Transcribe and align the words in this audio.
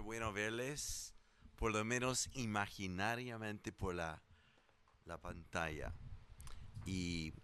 qué 0.00 0.04
bueno 0.04 0.32
verles, 0.32 1.12
por 1.56 1.72
lo 1.72 1.84
menos 1.84 2.30
imaginariamente 2.32 3.70
por 3.70 3.94
la, 3.94 4.18
la 5.04 5.18
pantalla. 5.18 5.92
Y 6.86 7.34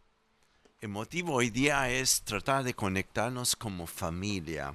el 0.80 0.88
motivo 0.88 1.34
hoy 1.34 1.50
día 1.50 1.90
es 1.90 2.22
tratar 2.22 2.64
de 2.64 2.72
conectarnos 2.72 3.54
como 3.54 3.86
familia. 3.86 4.72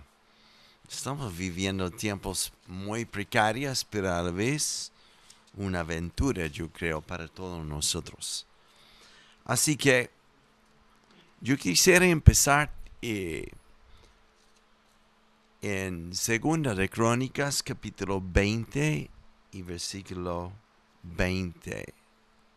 Estamos 0.87 1.35
viviendo 1.35 1.89
tiempos 1.89 2.53
muy 2.67 3.03
precarios, 3.03 3.83
pero 3.83 4.13
a 4.13 4.21
la 4.21 4.29
vez 4.29 4.91
una 5.55 5.79
aventura, 5.79 6.45
yo 6.45 6.69
creo, 6.69 7.01
para 7.01 7.27
todos 7.27 7.65
nosotros. 7.65 8.45
Así 9.43 9.75
que 9.75 10.11
yo 11.39 11.57
quisiera 11.57 12.05
empezar 12.05 12.71
eh, 13.01 13.49
en 15.61 16.15
Segunda 16.15 16.73
de 16.73 16.89
Crónicas, 16.89 17.61
capítulo 17.61 18.19
20 18.19 19.11
y 19.51 19.61
versículo 19.61 20.51
20. 21.03 21.93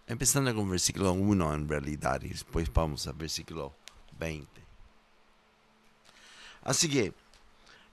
Empezando 0.06 0.54
con 0.54 0.70
versículo 0.70 1.12
1 1.12 1.54
en 1.54 1.68
realidad 1.68 2.22
y 2.22 2.28
después 2.28 2.72
vamos 2.72 3.06
al 3.06 3.14
versículo 3.14 3.74
20. 4.18 4.48
Así 6.62 6.88
que 6.88 7.12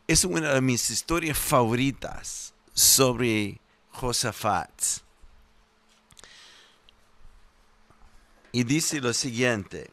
es 0.08 0.23
una 0.23 0.54
de 0.54 0.62
mis 0.62 0.90
historias 0.90 1.38
favoritas 1.38 2.54
sobre 2.73 3.59
Josafat. 3.90 4.71
Y 8.54 8.63
dice 8.63 9.02
lo 9.02 9.13
siguiente, 9.13 9.91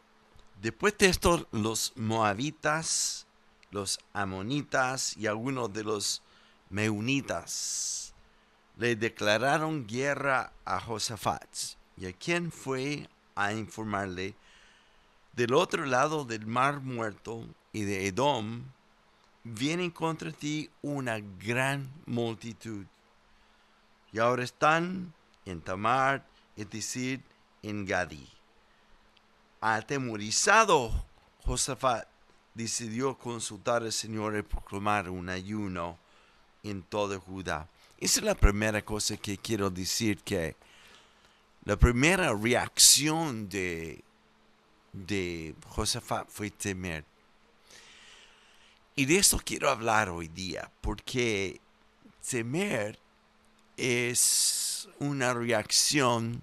después 0.61 0.97
de 0.97 1.07
esto 1.07 1.45
los 1.51 1.91
moabitas, 1.97 3.27
los 3.71 3.99
amonitas 4.13 5.15
y 5.17 5.27
algunos 5.27 5.71
de 5.73 5.83
los 5.83 6.21
meunitas 6.69 8.13
le 8.77 8.95
declararon 8.95 9.85
guerra 9.85 10.53
a 10.65 10.79
Josafat. 10.79 11.49
¿Y 11.97 12.05
a 12.05 12.13
quién 12.13 12.51
fue 12.51 13.09
a 13.35 13.53
informarle? 13.53 14.35
Del 15.33 15.53
otro 15.53 15.85
lado 15.85 16.25
del 16.25 16.45
mar 16.45 16.79
muerto 16.79 17.45
y 17.73 17.83
de 17.83 18.07
Edom, 18.07 18.63
viene 19.43 19.91
contra 19.93 20.31
ti 20.31 20.69
una 20.81 21.19
gran 21.19 21.91
multitud. 22.05 22.85
Y 24.11 24.19
ahora 24.19 24.43
están 24.43 25.13
en 25.45 25.61
Tamar, 25.61 26.25
es 26.55 26.69
decir, 26.69 27.21
en 27.61 27.85
Gadi. 27.85 28.27
Atemorizado, 29.61 31.05
Josafat 31.45 32.08
decidió 32.59 33.17
consultar 33.17 33.83
al 33.83 33.93
Señor 33.93 34.35
y 34.35 34.41
proclamar 34.41 35.09
un 35.09 35.29
ayuno 35.29 35.97
en 36.61 36.83
toda 36.83 37.17
Judá. 37.17 37.69
Esa 37.97 38.19
es 38.19 38.25
la 38.25 38.35
primera 38.35 38.81
cosa 38.83 39.15
que 39.15 39.37
quiero 39.37 39.69
decir, 39.69 40.17
que 40.19 40.57
la 41.63 41.77
primera 41.77 42.33
reacción 42.33 43.47
de, 43.47 44.03
de 44.91 45.55
Josafat 45.69 46.27
fue 46.27 46.49
temer. 46.51 47.05
Y 48.97 49.05
de 49.05 49.17
esto 49.19 49.39
quiero 49.41 49.69
hablar 49.69 50.09
hoy 50.09 50.27
día, 50.27 50.69
porque 50.81 51.61
temer 52.29 52.99
es 53.77 54.89
una 54.99 55.33
reacción 55.33 56.41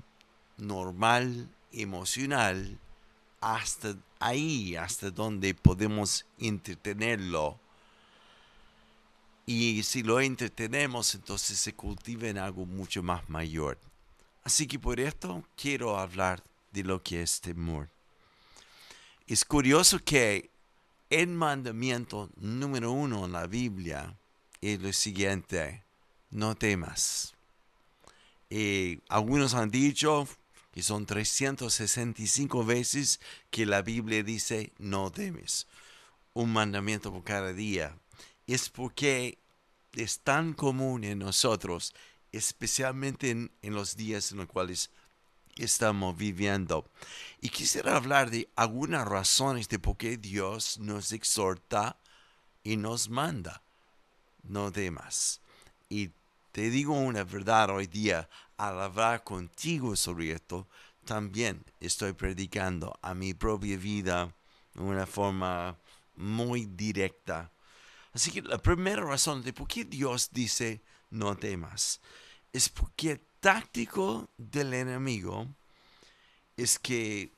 normal, 0.56 1.50
emocional, 1.72 2.78
hasta 3.54 3.94
ahí, 4.18 4.74
hasta 4.74 5.10
donde 5.10 5.54
podemos 5.54 6.26
entretenerlo. 6.38 7.60
Y 9.46 9.84
si 9.84 10.02
lo 10.02 10.20
entretenemos, 10.20 11.14
entonces 11.14 11.56
se 11.60 11.72
cultiva 11.72 12.26
en 12.26 12.38
algo 12.38 12.66
mucho 12.66 13.04
más 13.04 13.28
mayor. 13.28 13.78
Así 14.42 14.66
que 14.66 14.80
por 14.80 14.98
esto 14.98 15.44
quiero 15.54 15.96
hablar 15.96 16.42
de 16.72 16.82
lo 16.82 17.00
que 17.00 17.22
es 17.22 17.40
temor. 17.40 17.88
Es 19.28 19.44
curioso 19.44 20.00
que 20.00 20.50
el 21.08 21.28
mandamiento 21.28 22.28
número 22.36 22.90
uno 22.90 23.26
en 23.26 23.32
la 23.32 23.46
Biblia 23.46 24.16
es 24.60 24.80
lo 24.80 24.92
siguiente, 24.92 25.84
no 26.30 26.56
temas. 26.56 27.34
Y 28.50 28.98
algunos 29.08 29.54
han 29.54 29.70
dicho 29.70 30.26
que 30.76 30.82
son 30.82 31.06
365 31.06 32.62
veces 32.62 33.18
que 33.50 33.64
la 33.64 33.80
Biblia 33.80 34.22
dice 34.22 34.74
no 34.76 35.10
temes. 35.10 35.66
Un 36.34 36.52
mandamiento 36.52 37.10
por 37.10 37.24
cada 37.24 37.54
día. 37.54 37.96
Es 38.46 38.68
porque 38.68 39.38
es 39.94 40.18
tan 40.18 40.52
común 40.52 41.04
en 41.04 41.20
nosotros, 41.20 41.94
especialmente 42.30 43.30
en, 43.30 43.50
en 43.62 43.72
los 43.72 43.96
días 43.96 44.32
en 44.32 44.36
los 44.36 44.48
cuales 44.48 44.90
estamos 45.56 46.14
viviendo. 46.14 46.86
Y 47.40 47.48
quisiera 47.48 47.96
hablar 47.96 48.28
de 48.30 48.46
algunas 48.54 49.08
razones 49.08 49.70
de 49.70 49.78
por 49.78 49.96
qué 49.96 50.18
Dios 50.18 50.78
nos 50.78 51.12
exhorta 51.12 51.96
y 52.62 52.76
nos 52.76 53.08
manda. 53.08 53.62
No 54.42 54.70
temas. 54.70 55.40
Y 55.88 56.10
te 56.52 56.68
digo 56.68 56.92
una 56.92 57.24
verdad 57.24 57.70
hoy 57.70 57.86
día, 57.86 58.28
al 58.56 58.80
hablar 58.80 59.24
contigo 59.24 59.96
sobre 59.96 60.32
esto, 60.32 60.66
también 61.04 61.64
estoy 61.80 62.12
predicando 62.12 62.98
a 63.02 63.14
mi 63.14 63.34
propia 63.34 63.76
vida 63.76 64.34
de 64.74 64.82
una 64.82 65.06
forma 65.06 65.76
muy 66.16 66.66
directa. 66.66 67.50
Así 68.12 68.30
que 68.30 68.42
la 68.42 68.58
primera 68.58 69.02
razón 69.02 69.42
de 69.42 69.52
por 69.52 69.68
qué 69.68 69.84
Dios 69.84 70.30
dice 70.32 70.80
no 71.10 71.36
temas 71.36 72.00
es 72.52 72.68
porque 72.68 73.12
el 73.12 73.20
táctico 73.40 74.28
del 74.38 74.74
enemigo 74.74 75.46
es 76.56 76.78
que 76.78 77.30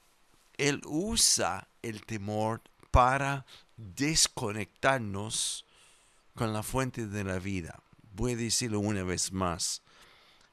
él 0.56 0.80
usa 0.86 1.68
el 1.82 2.04
temor 2.06 2.62
para 2.90 3.44
desconectarnos 3.76 5.64
con 6.34 6.52
la 6.52 6.62
fuente 6.62 7.06
de 7.06 7.24
la 7.24 7.38
vida 7.38 7.82
voy 8.18 8.32
a 8.32 8.36
decirlo 8.36 8.80
una 8.80 9.04
vez 9.04 9.32
más. 9.32 9.80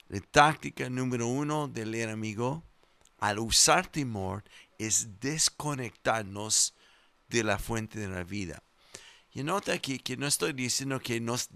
La 0.07 0.19
táctica 0.21 0.89
número 0.89 1.27
uno 1.27 1.67
del 1.67 1.95
enemigo 1.95 2.63
al 3.19 3.39
usar 3.39 3.87
temor 3.87 4.43
es 4.77 5.19
desconectarnos 5.19 6.75
de 7.27 7.43
la 7.43 7.57
fuente 7.57 7.99
de 7.99 8.07
la 8.07 8.23
vida. 8.23 8.61
Y 9.33 9.43
nota 9.43 9.73
aquí 9.73 9.99
que 9.99 10.15
no 10.15 10.27
estoy 10.27 10.53
diciendo 10.53 10.99
que 10.99 11.19
nos 11.19 11.49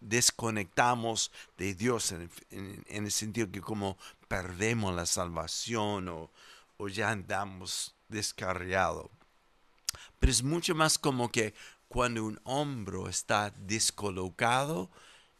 desconectamos 0.00 1.30
de 1.56 1.74
Dios 1.74 2.12
en, 2.12 2.84
el 2.88 3.12
sentido 3.12 3.50
que 3.52 3.60
como 3.60 3.96
perdemos 4.28 4.94
la 4.94 5.06
salvación 5.06 6.08
o, 6.08 6.30
o 6.76 6.88
ya 6.88 7.10
andamos 7.10 7.94
descarriados. 8.08 9.10
Pero 10.18 10.32
es 10.32 10.42
mucho 10.42 10.74
más 10.74 10.98
como 10.98 11.30
que 11.30 11.54
cuando 11.88 12.24
un 12.24 12.40
hombro 12.44 13.08
está 13.08 13.50
descolocado, 13.50 14.90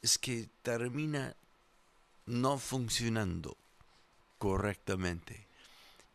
es 0.03 0.19
que 0.19 0.49
termina 0.63 1.35
no 2.31 2.59
funcionando 2.59 3.57
correctamente. 4.39 5.47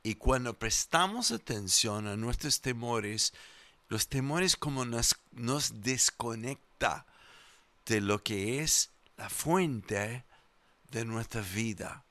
Y 0.04 0.16
cuando 0.16 0.58
prestamos 0.58 1.32
atención 1.32 2.08
a 2.08 2.16
nuestros 2.16 2.62
temores, 2.62 3.34
los 3.90 4.08
temores 4.08 4.56
como 4.56 4.86
nos, 4.86 5.16
nos 5.32 5.82
desconecta 5.82 7.06
de 7.86 8.02
lo 8.02 8.24
que 8.24 8.62
es 8.62 8.92
la 9.18 9.30
fuente 9.30 10.26
de 10.92 11.06
nuestra 11.06 11.42
vida, 11.42 12.04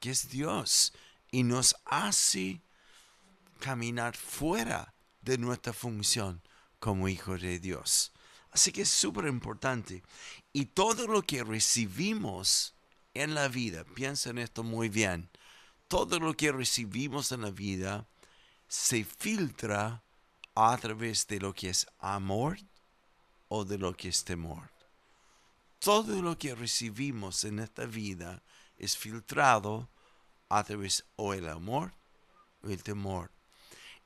que 0.00 0.10
es 0.10 0.30
Dios, 0.30 0.92
y 1.30 1.42
nos 1.42 1.76
hace 1.84 2.60
caminar 3.60 4.16
fuera 4.16 4.94
de 5.22 5.38
nuestra 5.38 5.72
función 5.72 6.40
como 6.78 7.08
hijos 7.08 7.42
de 7.42 7.58
Dios. 7.58 8.12
Así 8.50 8.72
que 8.72 8.82
es 8.82 8.88
súper 8.88 9.26
importante. 9.26 10.02
Y 10.52 10.66
todo 10.66 11.06
lo 11.06 11.22
que 11.22 11.44
recibimos 11.44 12.74
en 13.22 13.34
la 13.34 13.48
vida, 13.48 13.84
piensa 13.84 14.30
en 14.30 14.38
esto 14.38 14.62
muy 14.62 14.88
bien, 14.88 15.28
todo 15.88 16.18
lo 16.18 16.34
que 16.34 16.52
recibimos 16.52 17.32
en 17.32 17.42
la 17.42 17.50
vida 17.50 18.06
se 18.68 19.04
filtra 19.04 20.02
a 20.54 20.76
través 20.76 21.26
de 21.26 21.40
lo 21.40 21.54
que 21.54 21.70
es 21.70 21.86
amor 21.98 22.58
o 23.48 23.64
de 23.64 23.78
lo 23.78 23.96
que 23.96 24.08
es 24.08 24.24
temor. 24.24 24.70
Todo 25.78 26.20
lo 26.20 26.36
que 26.36 26.54
recibimos 26.54 27.44
en 27.44 27.60
esta 27.60 27.86
vida 27.86 28.42
es 28.76 28.96
filtrado 28.96 29.88
a 30.48 30.64
través 30.64 31.04
o 31.16 31.34
el 31.34 31.48
amor 31.48 31.94
o 32.62 32.68
el 32.68 32.82
temor. 32.82 33.30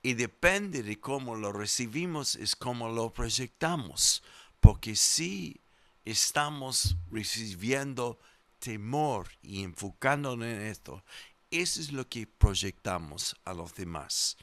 Y 0.03 0.15
depende 0.15 0.83
de 0.83 1.01
cómo 1.01 1.37
lo 1.37 1.53
recibimos, 1.53 2.35
es 2.37 2.57
como 2.57 2.89
lo 2.89 3.13
proyectamos. 3.13 4.23
Porque 4.61 4.97
si 4.97 5.61
estamos 6.05 6.97
recibiendo 7.11 8.19
temor 8.63 9.29
y 9.43 9.65
enfocándonos 9.65 10.47
en 10.47 10.63
esto, 10.63 11.03
eso 11.51 11.81
es 11.81 11.91
lo 11.91 12.09
que 12.09 12.27
proyectamos 12.27 13.37
a 13.45 13.53
los 13.53 13.75
demás. 13.75 14.37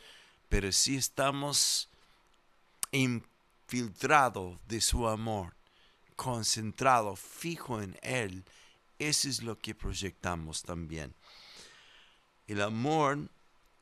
Pero 0.50 0.71
si 0.74 0.98
estamos 0.98 1.89
infiltrados 2.92 4.60
de 4.68 4.81
su 4.81 5.07
amor, 5.07 5.56
concentrado, 6.18 7.16
fijo 7.16 7.81
en 7.81 7.98
Él, 8.01 8.44
eso 9.00 9.30
es 9.30 9.42
lo 9.42 9.57
que 9.57 9.74
proyectamos 9.74 10.63
también. 10.63 11.15
El 12.48 12.62
amor 12.62 13.30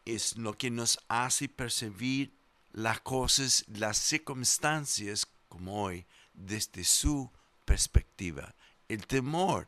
es 0.06 0.38
lo 0.38 0.56
que 0.56 0.70
nos 0.70 1.00
hace 1.08 1.50
percibir 1.50 2.32
las 2.74 3.02
cosas, 3.02 3.66
las 3.68 3.98
circunstancias 3.98 5.26
como 5.50 5.84
hoy, 5.84 6.06
desde 6.34 6.84
su 6.84 7.32
perspectiva. 7.66 8.54
El 8.88 9.08
temor 9.08 9.68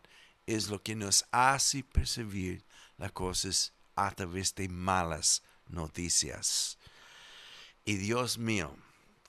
es 0.50 0.68
lo 0.68 0.82
que 0.82 0.96
nos 0.96 1.26
hace 1.32 1.84
percibir 1.84 2.64
las 2.98 3.12
cosas 3.12 3.72
a 3.96 4.10
través 4.10 4.56
de 4.56 4.68
malas 4.68 5.44
noticias. 5.68 6.80
Y 7.86 7.98
Dios 7.98 8.40
mío, 8.40 8.76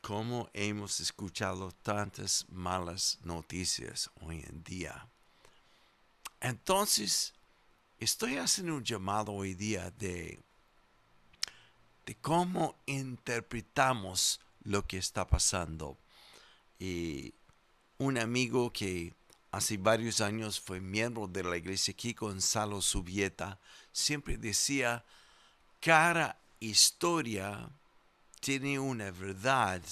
cómo 0.00 0.48
hemos 0.54 0.98
escuchado 0.98 1.72
tantas 1.82 2.46
malas 2.48 3.18
noticias 3.22 4.10
hoy 4.22 4.42
en 4.48 4.64
día. 4.64 5.06
Entonces, 6.40 7.34
estoy 7.98 8.38
haciendo 8.38 8.76
un 8.76 8.84
llamado 8.84 9.32
hoy 9.32 9.52
día 9.52 9.90
de, 9.98 10.40
de 12.06 12.14
cómo 12.22 12.76
interpretamos 12.86 14.40
lo 14.64 14.86
que 14.86 14.96
está 14.96 15.26
pasando. 15.26 15.98
Y 16.78 17.34
un 17.98 18.16
amigo 18.16 18.72
que 18.72 19.12
hace 19.50 19.76
varios 19.76 20.20
años 20.20 20.60
fue 20.60 20.80
miembro 20.80 21.26
de 21.26 21.42
la 21.42 21.56
iglesia 21.56 21.92
aquí, 21.92 22.12
Gonzalo 22.12 22.80
Subieta, 22.80 23.58
siempre 23.92 24.36
decía, 24.36 25.04
cada 25.80 26.36
historia 26.60 27.68
tiene 28.40 28.78
una 28.78 29.10
verdad, 29.10 29.82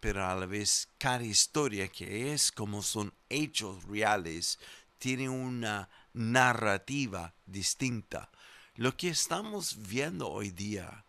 pero 0.00 0.26
a 0.26 0.34
la 0.34 0.46
vez 0.46 0.88
cada 0.98 1.24
historia 1.24 1.88
que 1.88 2.32
es 2.32 2.50
como 2.50 2.82
son 2.82 3.12
hechos 3.28 3.84
reales, 3.84 4.58
tiene 4.98 5.28
una 5.28 5.88
narrativa 6.14 7.34
distinta. 7.44 8.30
Lo 8.76 8.96
que 8.96 9.08
estamos 9.08 9.76
viendo 9.88 10.28
hoy 10.28 10.50
día, 10.50 11.04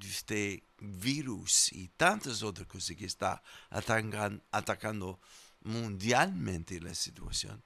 este 0.00 0.62
virus 0.80 1.72
y 1.72 1.88
tantas 1.88 2.42
otras 2.42 2.66
cosas 2.66 2.96
que 2.96 3.06
está 3.06 3.42
atacando 4.50 5.18
mundialmente 5.62 6.80
la 6.80 6.94
situación, 6.94 7.62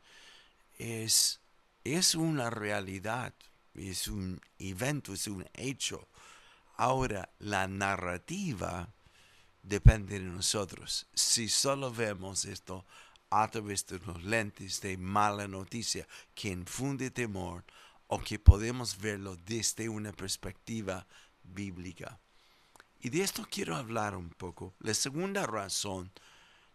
es, 0.79 1.41
es 1.85 2.15
una 2.15 2.51
realidad, 2.51 3.35
es 3.75 4.09
un 4.09 4.41
evento, 4.59 5.13
es 5.13 5.27
un 5.29 5.47
hecho. 5.55 6.09
Ahora, 6.77 7.29
la 7.39 7.69
narrativa 7.69 8.89
depende 9.63 10.19
de 10.19 10.25
nosotros. 10.27 11.07
Si 11.15 11.49
solo 11.49 11.93
vemos 11.93 12.45
esto 12.45 12.85
a 13.31 13.49
través 13.49 13.87
de 13.87 13.99
los 14.01 14.23
lentes 14.23 14.81
de 14.81 14.97
mala 14.97 15.49
noticia 15.49 16.07
que 16.35 16.49
infunde 16.49 17.11
temor 17.11 17.65
o 18.09 18.21
que 18.21 18.39
podemos 18.39 18.99
verlo 18.99 19.37
desde 19.47 19.89
una 19.89 20.13
perspectiva 20.13 21.07
bíblica. 21.43 22.19
Y 23.01 23.09
de 23.09 23.23
esto 23.23 23.47
quiero 23.51 23.75
hablar 23.75 24.15
un 24.15 24.29
poco. 24.29 24.75
La 24.81 24.93
segunda 24.95 25.47
razón 25.47 26.13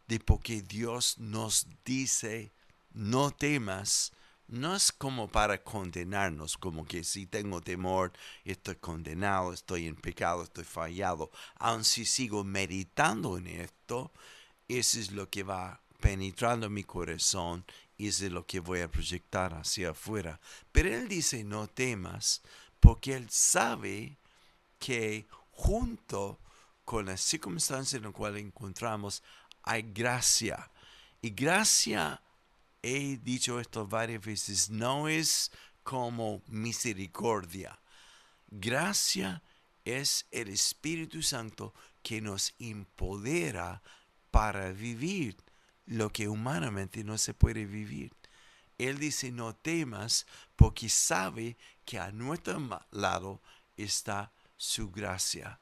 de 0.07 0.19
por 0.19 0.41
qué 0.41 0.61
Dios 0.61 1.17
nos 1.17 1.67
dice 1.83 2.51
no 2.91 3.31
temas 3.31 4.11
no 4.47 4.75
es 4.75 4.93
como 4.93 5.27
para 5.27 5.61
condenarnos, 5.61 6.57
como 6.57 6.85
que 6.85 7.03
si 7.03 7.25
tengo 7.25 7.59
temor, 7.61 8.13
estoy 8.45 8.77
condenado, 8.77 9.51
estoy 9.51 9.87
en 9.87 9.95
pecado, 9.95 10.43
estoy 10.43 10.63
fallado. 10.63 11.31
Aun 11.55 11.83
si 11.83 12.05
sigo 12.05 12.45
meditando 12.45 13.37
en 13.37 13.47
esto, 13.47 14.11
eso 14.69 14.99
es 14.99 15.11
lo 15.11 15.29
que 15.29 15.43
va 15.43 15.81
penetrando 15.99 16.69
mi 16.69 16.83
corazón 16.83 17.65
y 17.97 18.07
eso 18.07 18.25
es 18.25 18.31
lo 18.31 18.45
que 18.45 18.61
voy 18.61 18.81
a 18.81 18.89
proyectar 18.89 19.53
hacia 19.53 19.89
afuera. 19.89 20.39
Pero 20.71 20.93
Él 20.93 21.09
dice, 21.09 21.43
no 21.43 21.67
temas, 21.67 22.41
porque 22.79 23.15
Él 23.15 23.27
sabe 23.29 24.17
que 24.79 25.27
junto 25.51 26.39
con 26.85 27.07
las 27.07 27.19
circunstancias 27.19 27.95
en 27.95 28.03
las 28.03 28.13
cuales 28.13 28.43
encontramos, 28.43 29.23
hay 29.67 29.83
gracia. 29.83 30.71
Y 31.21 31.31
gracia 31.31 32.21
he 32.81 33.17
dicho 33.17 33.59
esto 33.59 33.87
varias 33.87 34.23
veces, 34.23 34.69
no 34.69 35.07
es 35.07 35.51
como 35.83 36.41
misericordia. 36.47 37.79
Gracia 38.49 39.41
es 39.83 40.25
el 40.31 40.49
Espíritu 40.49 41.21
Santo 41.21 41.73
que 42.01 42.21
nos 42.21 42.53
empodera 42.59 43.81
para 44.31 44.71
vivir 44.71 45.37
lo 45.85 46.11
que 46.11 46.27
humanamente 46.27 47.03
no 47.03 47.17
se 47.17 47.33
puede 47.33 47.65
vivir. 47.65 48.13
Él 48.77 48.99
dice, 48.99 49.31
no 49.31 49.55
temas 49.55 50.25
porque 50.55 50.89
sabe 50.89 51.57
que 51.85 51.99
a 51.99 52.11
nuestro 52.11 52.81
lado 52.91 53.41
está 53.75 54.31
su 54.55 54.91
gracia. 54.91 55.59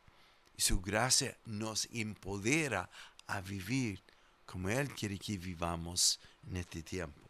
Su 0.57 0.81
gracia 0.81 1.37
nos 1.45 1.87
empodera 1.91 2.89
a 3.27 3.41
vivir 3.41 4.01
como 4.45 4.69
Él 4.69 4.93
quiere 4.93 5.17
que 5.17 5.37
vivamos 5.37 6.19
en 6.47 6.57
este 6.57 6.83
tiempo. 6.83 7.21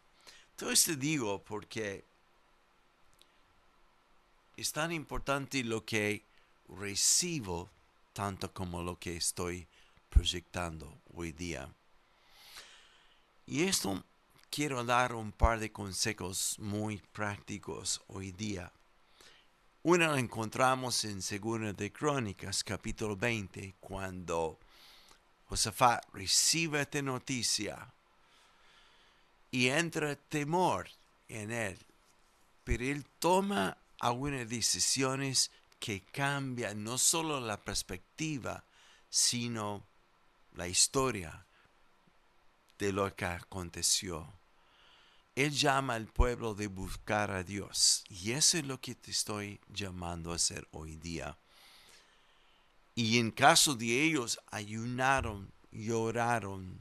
Todo 0.54 0.70
esto 0.70 0.94
digo 0.94 1.42
porque 1.42 2.04
es 4.56 4.72
tan 4.72 4.92
importante 4.92 5.62
lo 5.64 5.84
que 5.84 6.22
recibo 6.68 7.68
tanto 8.12 8.52
como 8.52 8.82
lo 8.82 8.98
que 8.98 9.16
estoy 9.16 9.66
proyectando 10.08 10.98
hoy 11.14 11.32
día. 11.32 11.68
Y 13.46 13.64
esto 13.64 14.02
quiero 14.50 14.82
dar 14.84 15.14
un 15.14 15.32
par 15.32 15.60
de 15.60 15.70
consejos 15.70 16.56
muy 16.58 16.98
prácticos 17.12 18.02
hoy 18.08 18.32
día. 18.32 18.72
Uno 19.82 20.06
lo 20.06 20.16
encontramos 20.16 21.04
en 21.04 21.20
Segunda 21.22 21.72
de 21.72 21.92
Crónicas, 21.92 22.64
capítulo 22.64 23.14
20, 23.14 23.76
cuando 23.78 24.58
Josafat 25.48 26.04
recibe 26.12 26.80
esta 26.80 27.00
noticia 27.02 27.92
y 29.50 29.68
entra 29.68 30.16
temor 30.16 30.88
en 31.28 31.52
él. 31.52 31.78
Pero 32.64 32.84
él 32.84 33.04
toma 33.18 33.76
algunas 34.00 34.48
decisiones 34.48 35.50
que 35.78 36.02
cambian 36.02 36.82
no 36.82 36.98
solo 36.98 37.40
la 37.40 37.56
perspectiva, 37.56 38.64
sino 39.08 39.84
la 40.54 40.66
historia 40.66 41.46
de 42.78 42.92
lo 42.92 43.14
que 43.14 43.24
aconteció. 43.24 44.26
Él 45.34 45.52
llama 45.52 45.94
al 45.94 46.06
pueblo 46.06 46.54
de 46.54 46.66
buscar 46.66 47.30
a 47.30 47.42
Dios. 47.42 48.04
Y 48.08 48.32
eso 48.32 48.58
es 48.58 48.66
lo 48.66 48.80
que 48.80 48.94
te 48.94 49.10
estoy 49.10 49.60
llamando 49.68 50.32
a 50.32 50.36
hacer 50.36 50.66
hoy 50.72 50.96
día. 50.96 51.36
Y 52.98 53.18
en 53.18 53.30
caso 53.30 53.74
de 53.74 54.04
ellos, 54.04 54.40
ayunaron, 54.50 55.52
lloraron 55.70 56.80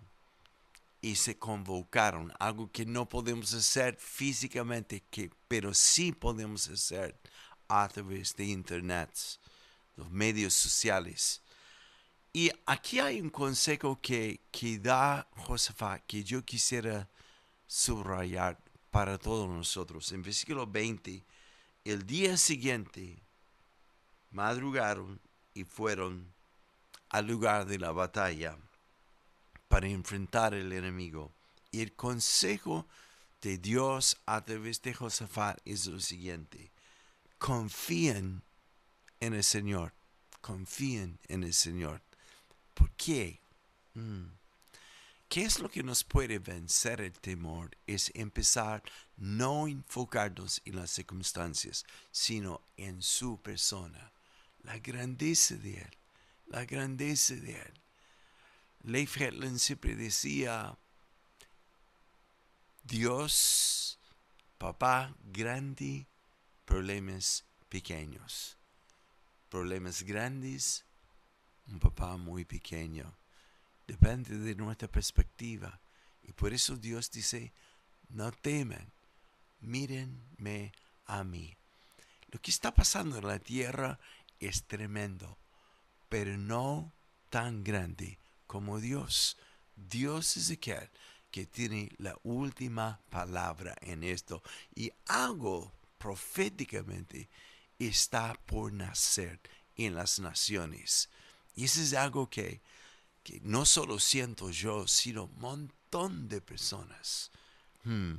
y 1.01 1.15
se 1.15 1.37
convocaron. 1.37 2.31
Algo 2.39 2.71
que 2.71 2.85
no 2.85 3.07
podemos 3.07 3.53
hacer 3.53 3.97
físicamente, 3.97 5.03
que, 5.11 5.29
pero 5.49 5.73
sí 5.73 6.13
podemos 6.13 6.69
hacer 6.69 7.19
a 7.67 7.85
través 7.89 8.33
de 8.37 8.45
Internet, 8.45 9.09
los 9.97 10.09
medios 10.09 10.53
sociales. 10.53 11.41
Y 12.31 12.49
aquí 12.65 12.99
hay 12.99 13.19
un 13.19 13.29
consejo 13.29 13.99
que, 14.01 14.39
que 14.51 14.79
da 14.79 15.27
Josafat 15.35 16.01
que 16.07 16.23
yo 16.23 16.45
quisiera 16.45 17.09
subrayar 17.67 18.57
para 18.89 19.17
todos 19.17 19.49
nosotros. 19.49 20.13
En 20.13 20.21
versículo 20.21 20.65
20, 20.65 21.25
el 21.83 22.05
día 22.05 22.37
siguiente 22.37 23.21
madrugaron 24.31 25.19
y 25.55 25.63
fueron 25.63 26.31
al 27.09 27.25
lugar 27.25 27.65
de 27.65 27.79
la 27.79 27.91
batalla 27.91 28.57
para 29.67 29.87
enfrentar 29.87 30.53
al 30.53 30.71
enemigo. 30.71 31.31
Y 31.71 31.81
el 31.81 31.93
consejo 31.93 32.85
de 33.41 33.57
Dios 33.57 34.17
a 34.25 34.45
través 34.45 34.81
de 34.83 34.93
Josafat 34.93 35.59
es 35.65 35.87
lo 35.87 35.99
siguiente. 35.99 36.71
Confíen 37.39 38.43
en 39.19 39.33
el 39.33 39.43
Señor. 39.43 39.93
Confíen 40.41 41.19
en 41.27 41.43
el 41.43 41.53
Señor. 41.53 42.01
¿Por 42.73 42.91
qué? 42.91 43.39
Mm. 43.93 44.27
¿Qué 45.27 45.43
es 45.43 45.59
lo 45.59 45.69
que 45.69 45.83
nos 45.83 46.03
puede 46.03 46.39
vencer 46.39 47.01
el 47.01 47.13
temor? 47.13 47.75
Es 47.87 48.11
empezar 48.13 48.83
no 49.17 49.67
enfocarnos 49.67 50.61
en 50.65 50.75
las 50.75 50.91
circunstancias, 50.91 51.85
sino 52.11 52.61
en 52.77 53.01
su 53.01 53.41
persona, 53.41 54.11
la 54.65 54.79
grandeza 54.79 55.55
de 55.55 55.77
Él, 55.77 55.97
la 56.47 56.65
grandeza 56.65 57.35
de 57.35 57.53
Él. 57.53 57.73
Leif 58.83 59.19
Hetland 59.19 59.59
siempre 59.59 59.95
decía, 59.95 60.77
Dios, 62.83 63.99
papá 64.57 65.15
grande, 65.31 66.05
problemas 66.65 67.45
pequeños. 67.69 68.57
Problemas 69.49 70.03
grandes, 70.03 70.85
un 71.67 71.79
papá 71.79 72.17
muy 72.17 72.45
pequeño. 72.45 73.11
Depende 73.87 74.37
de 74.37 74.55
nuestra 74.55 74.87
perspectiva. 74.87 75.79
Y 76.23 76.33
por 76.33 76.53
eso 76.53 76.75
Dios 76.75 77.11
dice, 77.11 77.53
no 78.09 78.31
temen, 78.31 78.91
mírenme 79.61 80.73
a 81.05 81.23
mí. 81.23 81.55
Lo 82.31 82.41
que 82.41 82.51
está 82.51 82.73
pasando 82.73 83.17
en 83.17 83.27
la 83.27 83.39
tierra 83.39 83.99
es 84.39 84.65
tremendo, 84.65 85.37
pero 86.09 86.37
no 86.37 86.93
tan 87.29 87.63
grande 87.63 88.19
como 88.47 88.79
Dios. 88.79 89.37
Dios 89.75 90.37
es 90.37 90.51
aquel 90.51 90.89
que 91.31 91.45
tiene 91.45 91.91
la 91.97 92.15
última 92.23 93.01
palabra 93.09 93.75
en 93.81 94.03
esto. 94.03 94.41
Y 94.73 94.91
algo 95.07 95.73
proféticamente 95.97 97.29
está 97.77 98.33
por 98.45 98.71
nacer 98.71 99.41
en 99.75 99.95
las 99.95 100.19
naciones. 100.19 101.09
Y 101.55 101.65
eso 101.65 101.81
es 101.81 101.93
algo 101.93 102.29
que, 102.29 102.61
que 103.23 103.41
no 103.41 103.65
solo 103.65 103.99
siento 103.99 104.49
yo, 104.49 104.87
sino 104.87 105.25
un 105.25 105.39
montón 105.39 106.29
de 106.29 106.39
personas. 106.39 107.31
Hmm. 107.83 108.15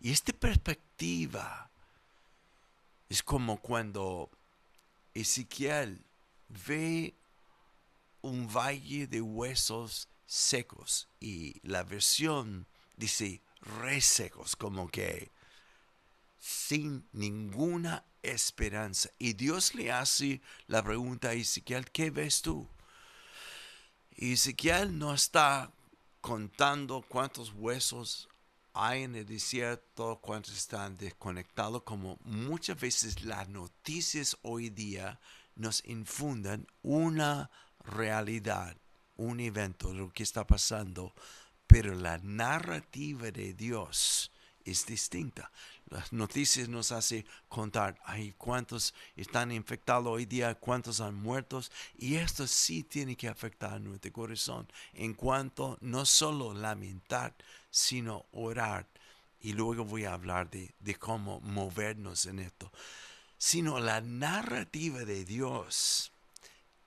Y 0.00 0.12
esta 0.12 0.32
perspectiva 0.32 1.70
es 3.08 3.22
como 3.22 3.58
cuando 3.60 4.30
Ezequiel 5.14 6.04
ve 6.48 7.14
un 8.22 8.46
valle 8.46 9.06
de 9.06 9.20
huesos 9.20 10.08
secos 10.26 11.08
y 11.20 11.60
la 11.62 11.82
versión 11.82 12.66
dice 12.96 13.42
resecos, 13.60 14.56
como 14.56 14.88
que 14.88 15.30
sin 16.38 17.06
ninguna 17.12 18.04
esperanza. 18.22 19.10
Y 19.18 19.34
Dios 19.34 19.74
le 19.74 19.92
hace 19.92 20.40
la 20.66 20.82
pregunta 20.82 21.30
a 21.30 21.34
Ezequiel, 21.34 21.90
¿qué 21.90 22.10
ves 22.10 22.42
tú? 22.42 22.68
Ezequiel 24.16 24.98
no 24.98 25.14
está 25.14 25.72
contando 26.20 27.02
cuántos 27.08 27.52
huesos 27.54 28.28
hay 28.72 29.02
en 29.02 29.16
el 29.16 29.26
desierto, 29.26 30.20
cuántos 30.22 30.56
están 30.56 30.96
desconectados, 30.96 31.82
como 31.82 32.18
muchas 32.24 32.78
veces 32.80 33.24
las 33.24 33.48
noticias 33.48 34.36
hoy 34.42 34.70
día 34.70 35.18
nos 35.56 35.84
infundan 35.84 36.66
una 36.82 37.50
realidad, 37.84 38.76
un 39.16 39.40
evento, 39.40 39.92
lo 39.92 40.10
que 40.10 40.22
está 40.22 40.46
pasando, 40.46 41.12
pero 41.66 41.94
la 41.94 42.18
narrativa 42.18 43.30
de 43.30 43.54
Dios 43.54 44.30
es 44.64 44.86
distinta. 44.86 45.50
Las 45.86 46.12
noticias 46.12 46.68
nos 46.68 46.92
hacen 46.92 47.26
contar, 47.48 48.00
hay 48.04 48.32
cuántos 48.38 48.94
están 49.16 49.50
infectados 49.50 50.06
hoy 50.06 50.26
día, 50.26 50.54
cuántos 50.54 51.00
han 51.00 51.14
muerto, 51.14 51.60
y 51.98 52.16
esto 52.16 52.46
sí 52.46 52.84
tiene 52.84 53.16
que 53.16 53.28
afectar 53.28 53.80
nuestro 53.80 54.12
corazón 54.12 54.68
en 54.94 55.14
cuanto 55.14 55.76
no 55.80 56.06
solo 56.06 56.54
lamentar, 56.54 57.34
sino 57.70 58.26
orar. 58.32 58.86
Y 59.40 59.54
luego 59.54 59.84
voy 59.84 60.04
a 60.04 60.12
hablar 60.12 60.50
de, 60.50 60.74
de 60.80 60.94
cómo 60.96 61.40
movernos 61.40 62.26
en 62.26 62.40
esto. 62.40 62.70
Sino 63.38 63.80
la 63.80 64.00
narrativa 64.00 65.04
de 65.04 65.24
Dios 65.24 66.12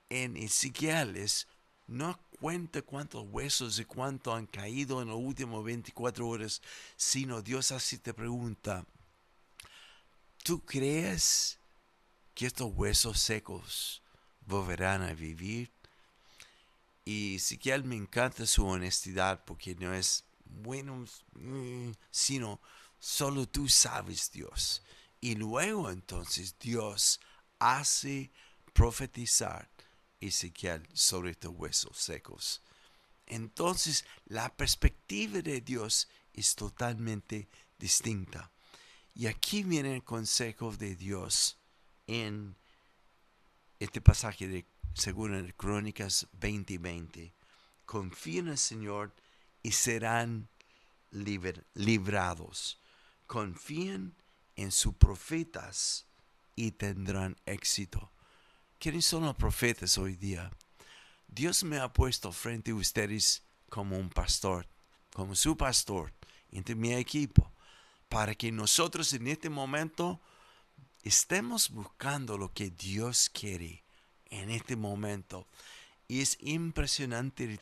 en 0.08 0.36
Ezequiel 0.36 1.16
es 1.16 1.48
no 1.86 2.18
cuenta 2.40 2.82
cuántos 2.82 3.26
huesos 3.30 3.78
y 3.78 3.84
cuánto 3.84 4.34
han 4.34 4.46
caído 4.46 5.02
en 5.02 5.08
los 5.08 5.18
últimos 5.18 5.64
24 5.64 6.26
horas, 6.26 6.62
sino 6.96 7.42
Dios 7.42 7.72
así 7.72 7.98
te 7.98 8.14
pregunta, 8.14 8.84
¿tú 10.42 10.60
crees 10.64 11.58
que 12.34 12.46
estos 12.46 12.72
huesos 12.74 13.20
secos 13.20 14.02
volverán 14.46 15.02
a 15.02 15.14
vivir? 15.14 15.70
Y 17.04 17.36
Ezequiel 17.36 17.84
me 17.84 17.96
encanta 17.96 18.46
su 18.46 18.66
honestidad 18.66 19.44
porque 19.44 19.74
no 19.74 19.92
es 19.92 20.24
bueno, 20.44 21.04
mm, 21.34 21.90
sino 22.10 22.60
solo 22.98 23.48
tú 23.48 23.68
sabes 23.68 24.30
Dios. 24.30 24.82
Y 25.20 25.34
luego 25.36 25.90
entonces 25.90 26.56
Dios 26.58 27.20
hace 27.58 28.30
profetizar 28.72 29.70
Ezequiel 30.20 30.86
sobre 30.92 31.32
estos 31.32 31.52
huesos 31.54 31.96
secos. 31.96 32.62
Entonces 33.26 34.04
la 34.26 34.54
perspectiva 34.54 35.40
de 35.40 35.60
Dios 35.60 36.08
es 36.32 36.54
totalmente 36.54 37.48
distinta. 37.78 38.50
Y 39.14 39.26
aquí 39.26 39.62
viene 39.62 39.94
el 39.94 40.04
consejo 40.04 40.72
de 40.76 40.96
Dios 40.96 41.58
en 42.06 42.56
este 43.78 44.00
pasaje 44.00 44.48
de 44.48 44.66
según 44.94 45.34
en 45.34 45.52
Crónicas 45.52 46.26
20:20. 46.32 47.32
Confíen 47.84 48.46
en 48.46 48.52
el 48.52 48.58
Señor 48.58 49.14
y 49.64 49.72
serán 49.72 50.48
librados. 51.10 52.80
Confíen 53.26 54.14
en 54.56 54.70
sus 54.70 54.94
profetas 54.94 56.06
y 56.54 56.72
tendrán 56.72 57.36
éxito. 57.46 58.12
¿Quiénes 58.78 59.06
son 59.06 59.24
los 59.24 59.34
profetas 59.34 59.96
hoy 59.98 60.16
día? 60.16 60.52
Dios 61.26 61.64
me 61.64 61.78
ha 61.78 61.92
puesto 61.92 62.30
frente 62.30 62.72
a 62.72 62.74
ustedes 62.74 63.42
como 63.70 63.98
un 63.98 64.10
pastor, 64.10 64.68
como 65.12 65.34
su 65.34 65.56
pastor, 65.56 66.12
entre 66.52 66.74
mi 66.74 66.92
equipo, 66.92 67.50
para 68.08 68.34
que 68.34 68.52
nosotros 68.52 69.14
en 69.14 69.26
este 69.28 69.48
momento 69.48 70.20
estemos 71.02 71.70
buscando 71.70 72.36
lo 72.36 72.52
que 72.52 72.70
Dios 72.70 73.30
quiere 73.30 73.82
en 74.26 74.50
este 74.50 74.76
momento. 74.76 75.48
Y 76.06 76.20
es 76.20 76.36
impresionante 76.40 77.58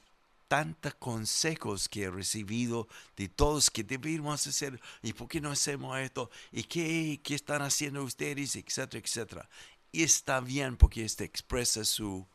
tantos 0.53 0.95
consejos 0.97 1.89
que 1.89 2.03
he 2.03 2.11
recibido 2.11 2.87
de 3.17 3.27
todos 3.31 3.71
que 3.71 3.83
debemos 3.83 4.47
hacer 4.47 4.79
y 5.03 5.15
por 5.15 5.27
qué 5.27 5.41
no 5.41 5.51
hacemos 5.51 5.99
esto 5.99 6.31
y 6.51 6.65
qué, 6.65 7.19
qué 7.25 7.35
están 7.35 7.63
haciendo 7.63 8.05
ustedes, 8.05 8.55
etcétera, 8.57 9.03
etcétera. 9.03 9.49
Y 9.93 10.03
está 10.03 10.41
bien 10.43 10.77
porque 10.77 11.07
este 11.07 11.25
expresa 11.25 11.87
su 11.87 12.27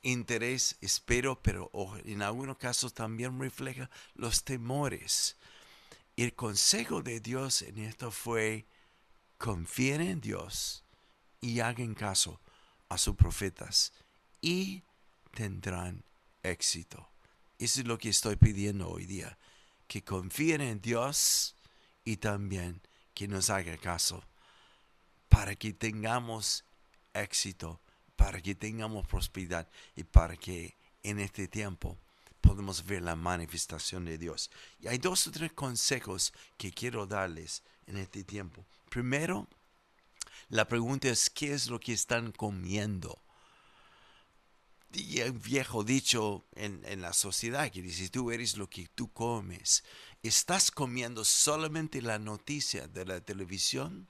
interés, 0.00 0.78
espero, 0.80 1.42
pero 1.42 1.70
en 2.06 2.22
algunos 2.22 2.56
casos 2.56 2.94
también 2.94 3.38
refleja 3.38 3.90
los 4.14 4.44
temores. 4.44 5.36
El 6.16 6.34
consejo 6.34 7.02
de 7.02 7.20
Dios 7.20 7.60
en 7.60 7.80
esto 7.80 8.10
fue, 8.10 8.64
confíen 9.36 10.00
en 10.00 10.22
Dios 10.22 10.84
y 11.42 11.60
hagan 11.60 11.92
caso 11.92 12.40
a 12.88 12.96
sus 12.96 13.14
profetas 13.14 13.92
y 14.40 14.84
tendrán 15.34 16.02
éxito. 16.42 17.11
Eso 17.62 17.80
es 17.80 17.86
lo 17.86 17.96
que 17.96 18.08
estoy 18.08 18.34
pidiendo 18.34 18.90
hoy 18.90 19.06
día, 19.06 19.38
que 19.86 20.02
confíen 20.02 20.62
en 20.62 20.80
Dios 20.80 21.54
y 22.04 22.16
también 22.16 22.80
que 23.14 23.28
nos 23.28 23.50
haga 23.50 23.76
caso 23.76 24.24
para 25.28 25.54
que 25.54 25.72
tengamos 25.72 26.64
éxito, 27.14 27.80
para 28.16 28.40
que 28.40 28.56
tengamos 28.56 29.06
prosperidad 29.06 29.68
y 29.94 30.02
para 30.02 30.36
que 30.36 30.74
en 31.04 31.20
este 31.20 31.46
tiempo 31.46 31.96
podamos 32.40 32.84
ver 32.84 33.02
la 33.02 33.14
manifestación 33.14 34.06
de 34.06 34.18
Dios. 34.18 34.50
Y 34.80 34.88
hay 34.88 34.98
dos 34.98 35.28
o 35.28 35.30
tres 35.30 35.52
consejos 35.52 36.32
que 36.56 36.72
quiero 36.72 37.06
darles 37.06 37.62
en 37.86 37.96
este 37.96 38.24
tiempo. 38.24 38.66
Primero, 38.90 39.46
la 40.48 40.66
pregunta 40.66 41.08
es, 41.08 41.30
¿qué 41.30 41.52
es 41.52 41.68
lo 41.68 41.78
que 41.78 41.92
están 41.92 42.32
comiendo? 42.32 43.22
Y 44.92 45.20
el 45.20 45.32
viejo 45.32 45.84
dicho 45.84 46.44
en, 46.54 46.82
en 46.84 47.00
la 47.00 47.12
sociedad 47.12 47.70
que 47.70 47.82
dice, 47.82 48.08
tú 48.10 48.30
eres 48.30 48.56
lo 48.56 48.68
que 48.68 48.88
tú 48.94 49.10
comes. 49.12 49.84
¿Estás 50.22 50.70
comiendo 50.70 51.24
solamente 51.24 52.02
la 52.02 52.18
noticia 52.18 52.86
de 52.88 53.04
la 53.04 53.20
televisión 53.20 54.06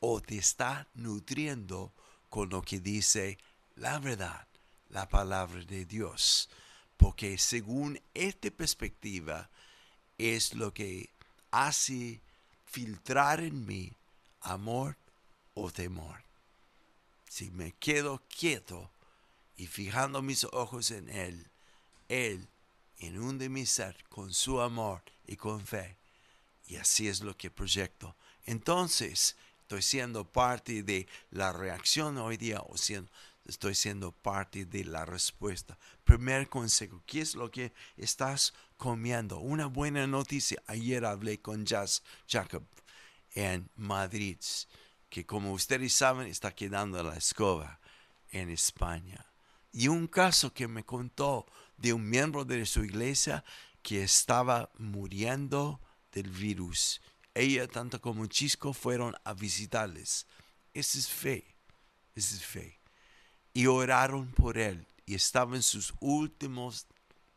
o 0.00 0.20
te 0.20 0.38
está 0.38 0.88
nutriendo 0.94 1.92
con 2.28 2.48
lo 2.48 2.62
que 2.62 2.80
dice 2.80 3.38
la 3.76 3.98
verdad, 3.98 4.46
la 4.90 5.08
palabra 5.08 5.62
de 5.64 5.84
Dios. 5.84 6.48
Porque 6.96 7.38
según 7.38 8.00
esta 8.14 8.50
perspectiva 8.50 9.48
es 10.18 10.54
lo 10.54 10.74
que 10.74 11.10
hace 11.50 12.20
filtrar 12.66 13.40
en 13.40 13.64
mí 13.64 13.92
amor 14.40 14.96
o 15.54 15.70
temor. 15.70 16.22
Si 17.28 17.50
me 17.50 17.72
quedo 17.72 18.22
quieto 18.28 18.90
y 19.58 19.66
fijando 19.66 20.22
mis 20.22 20.44
ojos 20.44 20.92
en 20.92 21.10
Él, 21.10 21.46
Él 22.08 22.48
inunde 22.98 23.48
mi 23.48 23.66
ser 23.66 24.04
con 24.08 24.32
su 24.32 24.60
amor 24.60 25.02
y 25.26 25.36
con 25.36 25.66
fe. 25.66 25.96
Y 26.68 26.76
así 26.76 27.08
es 27.08 27.20
lo 27.20 27.36
que 27.36 27.50
proyecto. 27.50 28.14
Entonces, 28.46 29.36
estoy 29.62 29.82
siendo 29.82 30.24
parte 30.24 30.82
de 30.84 31.08
la 31.30 31.52
reacción 31.52 32.18
hoy 32.18 32.36
día 32.36 32.60
o 32.60 32.76
estoy 33.44 33.74
siendo 33.74 34.12
parte 34.12 34.64
de 34.64 34.84
la 34.84 35.04
respuesta. 35.04 35.76
Primer 36.04 36.48
consejo, 36.48 37.02
¿qué 37.04 37.20
es 37.20 37.34
lo 37.34 37.50
que 37.50 37.72
estás 37.96 38.54
comiendo? 38.76 39.38
Una 39.38 39.66
buena 39.66 40.06
noticia. 40.06 40.62
Ayer 40.68 41.04
hablé 41.04 41.40
con 41.40 41.66
Jazz 41.66 42.04
Jacob 42.28 42.62
en 43.34 43.68
Madrid, 43.74 44.38
que 45.10 45.26
como 45.26 45.52
ustedes 45.52 45.94
saben 45.94 46.28
está 46.28 46.54
quedando 46.54 47.02
la 47.02 47.16
escoba 47.16 47.80
en 48.30 48.50
España. 48.50 49.27
Y 49.72 49.88
un 49.88 50.06
caso 50.06 50.52
que 50.52 50.68
me 50.68 50.84
contó 50.84 51.46
de 51.76 51.92
un 51.92 52.08
miembro 52.08 52.44
de 52.44 52.64
su 52.66 52.84
iglesia 52.84 53.44
que 53.82 54.02
estaba 54.02 54.70
muriendo 54.78 55.80
del 56.12 56.30
virus. 56.30 57.00
Ella, 57.34 57.68
tanto 57.68 58.00
como 58.00 58.26
Chisco, 58.26 58.72
fueron 58.72 59.14
a 59.24 59.34
visitarles. 59.34 60.26
Esa 60.74 60.98
es 60.98 61.08
fe, 61.08 61.54
esa 62.14 62.34
es 62.34 62.44
fe. 62.44 62.78
Y 63.54 63.66
oraron 63.66 64.32
por 64.32 64.58
él 64.58 64.86
y 65.06 65.14
estaba 65.14 65.56
en 65.56 65.62
sus 65.62 65.94
últimos 66.00 66.86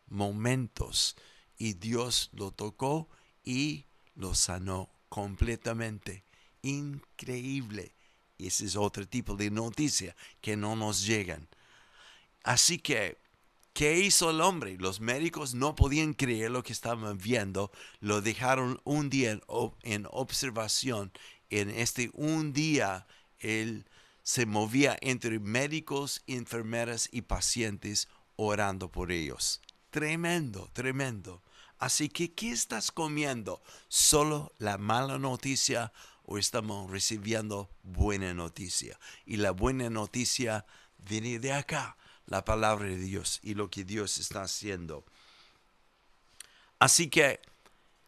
momentos 0.07 1.15
y 1.57 1.73
Dios 1.73 2.29
lo 2.33 2.51
tocó 2.51 3.07
y 3.43 3.85
lo 4.15 4.35
sanó 4.35 4.89
completamente. 5.09 6.23
Increíble. 6.63 7.93
Y 8.37 8.47
ese 8.47 8.65
es 8.65 8.75
otro 8.75 9.07
tipo 9.07 9.35
de 9.35 9.51
noticia 9.51 10.15
que 10.41 10.57
no 10.57 10.75
nos 10.75 11.05
llegan. 11.05 11.47
Así 12.43 12.79
que, 12.79 13.17
¿qué 13.73 13.99
hizo 13.99 14.31
el 14.31 14.41
hombre? 14.41 14.77
Los 14.77 14.99
médicos 14.99 15.53
no 15.53 15.75
podían 15.75 16.13
creer 16.13 16.51
lo 16.51 16.63
que 16.63 16.73
estaban 16.73 17.17
viendo. 17.17 17.71
Lo 17.99 18.21
dejaron 18.21 18.81
un 18.83 19.09
día 19.09 19.39
en, 19.83 20.07
observación. 20.09 21.11
En 21.49 21.69
este 21.69 22.09
un 22.13 22.53
día, 22.53 23.07
él 23.39 23.85
se 24.23 24.45
movía 24.45 24.97
entre 25.01 25.39
médicos, 25.39 26.23
enfermeras 26.27 27.09
y 27.11 27.23
pacientes 27.23 28.07
orando 28.35 28.91
por 28.91 29.11
ellos. 29.11 29.61
Tremendo, 29.89 30.69
tremendo. 30.73 31.43
Así 31.77 32.09
que, 32.09 32.33
¿qué 32.33 32.51
estás 32.51 32.91
comiendo? 32.91 33.61
¿Solo 33.87 34.53
la 34.59 34.77
mala 34.77 35.17
noticia 35.17 35.91
o 36.23 36.37
estamos 36.37 36.89
recibiendo 36.89 37.69
buena 37.83 38.33
noticia? 38.33 38.99
Y 39.25 39.37
la 39.37 39.51
buena 39.51 39.89
noticia 39.89 40.65
viene 40.99 41.39
de 41.39 41.53
acá, 41.53 41.97
la 42.25 42.45
palabra 42.45 42.87
de 42.87 42.97
Dios 42.97 43.39
y 43.43 43.53
lo 43.53 43.69
que 43.69 43.83
Dios 43.83 44.17
está 44.17 44.43
haciendo. 44.43 45.05
Así 46.79 47.09
que 47.09 47.41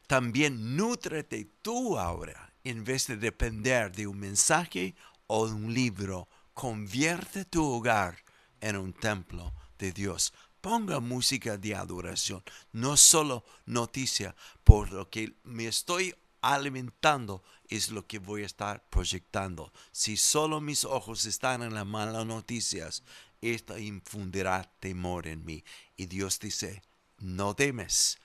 también 0.08 0.75
nútrete 0.75 1.50
tú 1.62 1.98
ahora 1.98 2.53
en 2.63 2.84
vez 2.84 3.08
de 3.08 3.17
depender 3.17 3.91
de 3.91 4.08
un 4.08 4.20
mensaje 4.20 4.96
o 5.27 5.48
de 5.48 5.53
un 5.53 5.74
libro. 5.74 6.27
Convierte 6.53 7.46
tu 7.46 7.65
hogar 7.65 8.24
en 8.62 8.77
un 8.77 8.93
templo 8.93 9.53
de 9.77 9.91
Dios 9.91 10.34
ponga 10.63 11.01
música 11.01 11.58
de 11.58 11.75
adoración, 11.75 12.41
no 12.72 12.96
solo 12.96 13.43
noticia, 13.65 14.34
por 14.63 14.93
lo 14.93 15.10
que 15.10 15.34
me 15.43 15.67
estoy 15.67 16.15
alimentando 16.39 17.43
es 17.67 17.89
lo 17.89 18.08
que 18.08 18.20
voy 18.20 18.43
a 18.43 18.46
estar 18.46 18.82
proyectando. 18.89 19.74
Si 19.91 20.15
solo 20.15 20.62
mis 20.62 20.86
ojos 20.86 21.25
están 21.25 21.63
en 21.63 21.74
las 21.74 21.86
malas 21.86 22.25
noticias, 22.25 23.03
esto 23.52 23.78
infundirá 23.78 24.64
temor 24.80 25.28
en 25.28 25.44
mí. 25.44 25.64
Y 25.98 26.06
Dios 26.06 26.40
dice, 26.40 26.82
no 27.20 27.56
temes. 27.56 28.18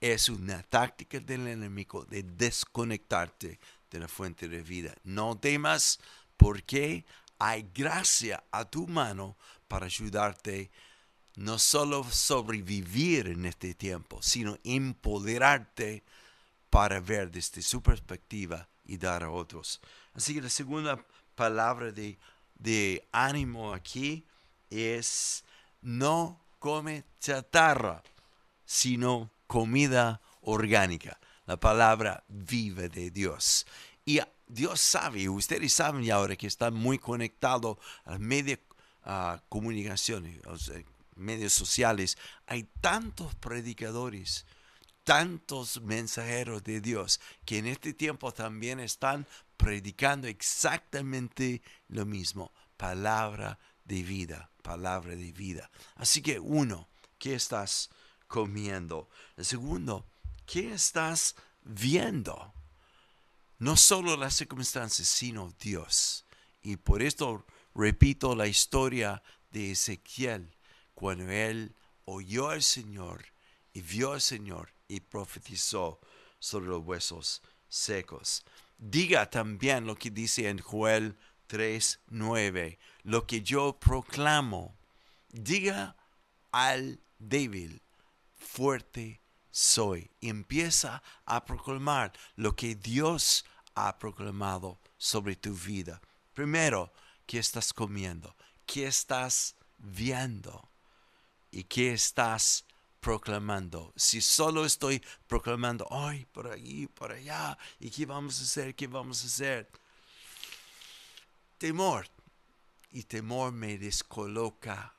Es 0.00 0.28
una 0.28 0.62
táctica 0.62 1.20
del 1.20 1.46
enemigo 1.46 2.04
de 2.04 2.22
desconectarte 2.22 3.60
de 3.90 3.98
la 3.98 4.08
fuente 4.08 4.48
de 4.48 4.62
vida. 4.62 4.94
No 5.04 5.38
temas 5.38 6.00
porque 6.36 7.04
hay 7.38 7.68
gracia 7.74 8.42
a 8.50 8.64
tu 8.64 8.86
mano 8.88 9.36
para 9.68 9.86
ayudarte 9.86 10.70
no 11.36 11.58
solo 11.58 12.04
sobrevivir 12.04 13.28
en 13.28 13.46
este 13.46 13.74
tiempo, 13.74 14.20
sino 14.22 14.58
empoderarte 14.64 16.02
para 16.68 17.00
ver 17.00 17.30
desde 17.30 17.62
su 17.62 17.82
perspectiva 17.82 18.68
y 18.84 18.96
dar 18.96 19.22
a 19.22 19.30
otros. 19.30 19.80
Así 20.14 20.34
que 20.34 20.42
la 20.42 20.50
segunda 20.50 21.04
palabra 21.34 21.92
de, 21.92 22.18
de 22.54 23.06
ánimo 23.12 23.72
aquí 23.72 24.26
es 24.72 25.44
no 25.80 26.40
come 26.58 27.04
chatarra, 27.20 28.02
sino 28.64 29.30
comida 29.46 30.20
orgánica, 30.42 31.18
la 31.46 31.58
palabra 31.58 32.24
viva 32.28 32.88
de 32.88 33.10
Dios. 33.10 33.66
Y 34.04 34.20
Dios 34.46 34.80
sabe, 34.80 35.28
ustedes 35.28 35.72
saben 35.72 36.10
ahora 36.10 36.36
que 36.36 36.46
están 36.46 36.74
muy 36.74 36.98
conectados 36.98 37.78
a 38.04 38.18
media 38.18 38.58
uh, 39.04 39.38
comunicación, 39.48 40.40
medios 41.16 41.52
sociales, 41.52 42.18
hay 42.46 42.64
tantos 42.80 43.34
predicadores, 43.36 44.46
tantos 45.04 45.80
mensajeros 45.82 46.62
de 46.64 46.80
Dios 46.80 47.20
que 47.44 47.58
en 47.58 47.66
este 47.66 47.92
tiempo 47.92 48.32
también 48.32 48.80
están 48.80 49.26
predicando 49.56 50.28
exactamente 50.28 51.62
lo 51.88 52.06
mismo, 52.06 52.52
palabra 52.76 53.58
de 53.84 54.02
vida, 54.02 54.50
palabra 54.62 55.14
de 55.16 55.32
vida. 55.32 55.70
Así 55.96 56.22
que 56.22 56.38
uno, 56.38 56.88
¿qué 57.18 57.34
estás 57.34 57.90
comiendo? 58.26 59.08
El 59.36 59.44
segundo, 59.44 60.06
¿qué 60.46 60.72
estás 60.72 61.34
viendo? 61.62 62.54
No 63.58 63.76
solo 63.76 64.16
las 64.16 64.34
circunstancias, 64.34 65.08
sino 65.08 65.54
Dios. 65.60 66.24
Y 66.62 66.76
por 66.76 67.02
esto 67.02 67.44
repito 67.74 68.34
la 68.34 68.46
historia 68.46 69.22
de 69.50 69.72
Ezequiel 69.72 70.56
cuando 70.94 71.30
él 71.30 71.74
oyó 72.04 72.48
al 72.48 72.62
Señor 72.62 73.24
y 73.72 73.82
vio 73.82 74.12
al 74.12 74.20
Señor 74.20 74.72
y 74.88 75.00
profetizó 75.00 76.00
sobre 76.38 76.66
los 76.66 76.84
huesos 76.84 77.42
secos. 77.68 78.44
Diga 78.78 79.30
también 79.30 79.86
lo 79.86 79.96
que 79.96 80.10
dice 80.10 80.48
en 80.48 80.58
Joel 80.58 81.16
3:9, 81.48 82.78
lo 83.04 83.26
que 83.26 83.42
yo 83.42 83.72
proclamo. 83.78 84.74
Diga 85.30 85.96
al 86.50 86.98
débil, 87.18 87.80
fuerte 88.36 89.20
soy. 89.50 90.10
Y 90.20 90.28
empieza 90.28 91.02
a 91.24 91.44
proclamar 91.44 92.12
lo 92.36 92.54
que 92.54 92.74
Dios 92.74 93.44
ha 93.74 93.98
proclamado 93.98 94.78
sobre 94.98 95.36
tu 95.36 95.54
vida. 95.54 96.00
Primero, 96.34 96.92
¿qué 97.26 97.38
estás 97.38 97.72
comiendo? 97.72 98.34
¿Qué 98.66 98.86
estás 98.86 99.54
viendo? 99.78 100.68
y 101.52 101.64
qué 101.64 101.92
estás 101.92 102.64
proclamando. 103.00 103.92
Si 103.94 104.20
solo 104.20 104.64
estoy 104.64 105.00
proclamando, 105.28 105.86
ay, 105.90 106.26
por 106.32 106.48
ahí, 106.48 106.88
por 106.88 107.12
allá, 107.12 107.56
y 107.78 107.90
qué 107.90 108.06
vamos 108.06 108.40
a 108.40 108.42
hacer, 108.42 108.74
qué 108.74 108.86
vamos 108.88 109.22
a 109.22 109.26
hacer. 109.26 109.68
Temor. 111.58 112.08
Y 112.92 113.04
temor 113.04 113.52
me 113.52 113.78
descoloca 113.78 114.94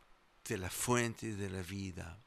de 0.47 0.58
la 0.58 0.69
fuente 0.69 1.36
de 1.36 1.49
la 1.49 1.62
vida. 1.62 2.17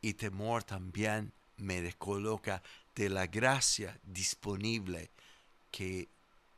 Y 0.00 0.14
temor 0.14 0.64
también 0.64 1.32
me 1.56 1.80
descoloca 1.80 2.62
de 2.94 3.08
la 3.08 3.26
gracia 3.26 3.98
disponible 4.02 5.10
que 5.70 6.08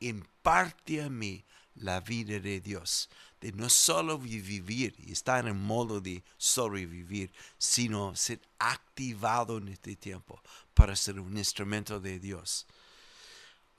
imparte 0.00 1.03
a 1.03 1.09
mí 1.09 1.44
la 1.77 2.00
vida 2.00 2.38
de 2.38 2.61
Dios, 2.61 3.09
de 3.40 3.53
no 3.53 3.68
solo 3.68 4.18
vivir 4.18 4.94
y 4.98 5.12
estar 5.12 5.46
en 5.46 5.61
modo 5.61 6.00
de 6.00 6.22
sobrevivir, 6.37 7.31
sino 7.59 8.14
ser 8.14 8.40
activado 8.59 9.59
en 9.59 9.68
este 9.68 9.96
tiempo 9.96 10.40
para 10.72 10.96
ser 10.96 11.20
un 11.20 11.37
instrumento 11.37 12.00
de 12.00 12.18
Dios. 12.18 12.66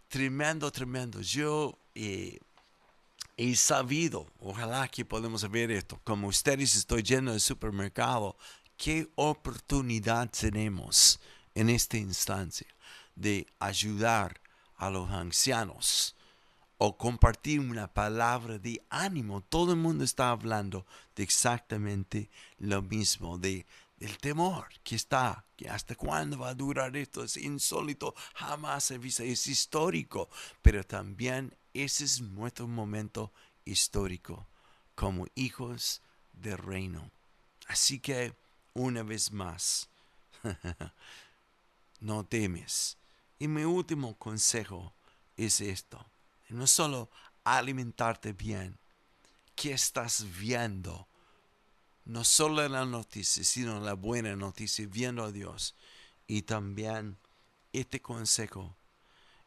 Tremendo, 0.07 0.71
tremendo. 0.71 1.21
Yo 1.21 1.77
eh, 1.95 2.39
he 3.37 3.55
sabido, 3.55 4.27
ojalá 4.39 4.87
que 4.87 5.05
podamos 5.05 5.49
ver 5.49 5.71
esto, 5.71 5.99
como 6.03 6.27
ustedes 6.27 6.75
estoy 6.75 7.03
yendo 7.03 7.31
al 7.31 7.41
supermercado, 7.41 8.37
qué 8.77 9.09
oportunidad 9.15 10.29
tenemos 10.29 11.19
en 11.53 11.69
esta 11.69 11.97
instancia 11.97 12.67
de 13.15 13.47
ayudar 13.59 14.39
a 14.77 14.89
los 14.89 15.09
ancianos 15.09 16.15
o 16.77 16.97
compartir 16.97 17.61
una 17.61 17.87
palabra 17.87 18.57
de 18.59 18.81
ánimo. 18.89 19.41
Todo 19.41 19.71
el 19.71 19.79
mundo 19.79 20.03
está 20.03 20.31
hablando 20.31 20.85
de 21.15 21.23
exactamente 21.23 22.29
lo 22.57 22.81
mismo, 22.81 23.37
de 23.37 23.65
del 23.97 24.17
temor 24.17 24.67
que 24.83 24.95
está, 24.95 25.45
que 25.55 25.69
hasta 25.69 25.95
cuándo 25.95 26.39
va 26.39 26.49
a 26.49 26.53
durar 26.53 26.95
esto, 26.97 27.23
es 27.23 27.37
insólito, 27.37 28.13
jamás 28.33 28.85
se 28.85 28.97
visto, 28.97 29.23
es 29.23 29.47
histórico, 29.47 30.29
pero 30.61 30.83
también 30.83 31.55
ese 31.83 32.05
es 32.05 32.21
nuestro 32.21 32.67
momento 32.67 33.31
histórico 33.65 34.45
como 34.95 35.27
hijos 35.35 36.01
del 36.33 36.57
reino. 36.57 37.11
Así 37.67 37.99
que, 37.99 38.33
una 38.73 39.03
vez 39.03 39.31
más, 39.31 39.89
no 41.99 42.23
temes. 42.25 42.97
Y 43.39 43.47
mi 43.47 43.63
último 43.63 44.15
consejo 44.17 44.93
es 45.35 45.61
esto 45.61 46.05
no 46.49 46.67
solo 46.67 47.09
alimentarte 47.43 48.33
bien, 48.33 48.77
¿qué 49.55 49.73
estás 49.73 50.25
viendo? 50.37 51.07
No 52.05 52.23
solo 52.23 52.67
la 52.67 52.85
noticia, 52.85 53.43
sino 53.43 53.79
la 53.79 53.93
buena 53.93 54.35
noticia, 54.35 54.87
viendo 54.87 55.23
a 55.23 55.31
Dios. 55.31 55.75
Y 56.27 56.43
también 56.43 57.17
este 57.73 57.99
consejo. 58.01 58.75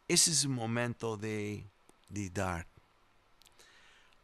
Ese 0.09 0.33
es 0.33 0.45
un 0.45 0.55
momento 0.55 1.17
de, 1.17 1.65
de 2.09 2.31
dar. 2.31 2.67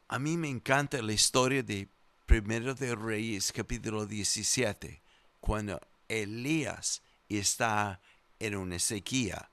A 0.09 0.19
mí 0.19 0.37
me 0.37 0.49
encanta 0.49 1.03
la 1.03 1.13
historia 1.13 1.63
de 1.63 1.89
Primero 2.27 2.75
de 2.75 2.95
Reyes, 2.95 3.53
capítulo 3.53 4.07
17, 4.07 5.03
cuando 5.41 5.81
Elías 6.09 7.03
está 7.29 8.01
en 8.39 8.57
una 8.57 8.79
sequía. 8.79 9.51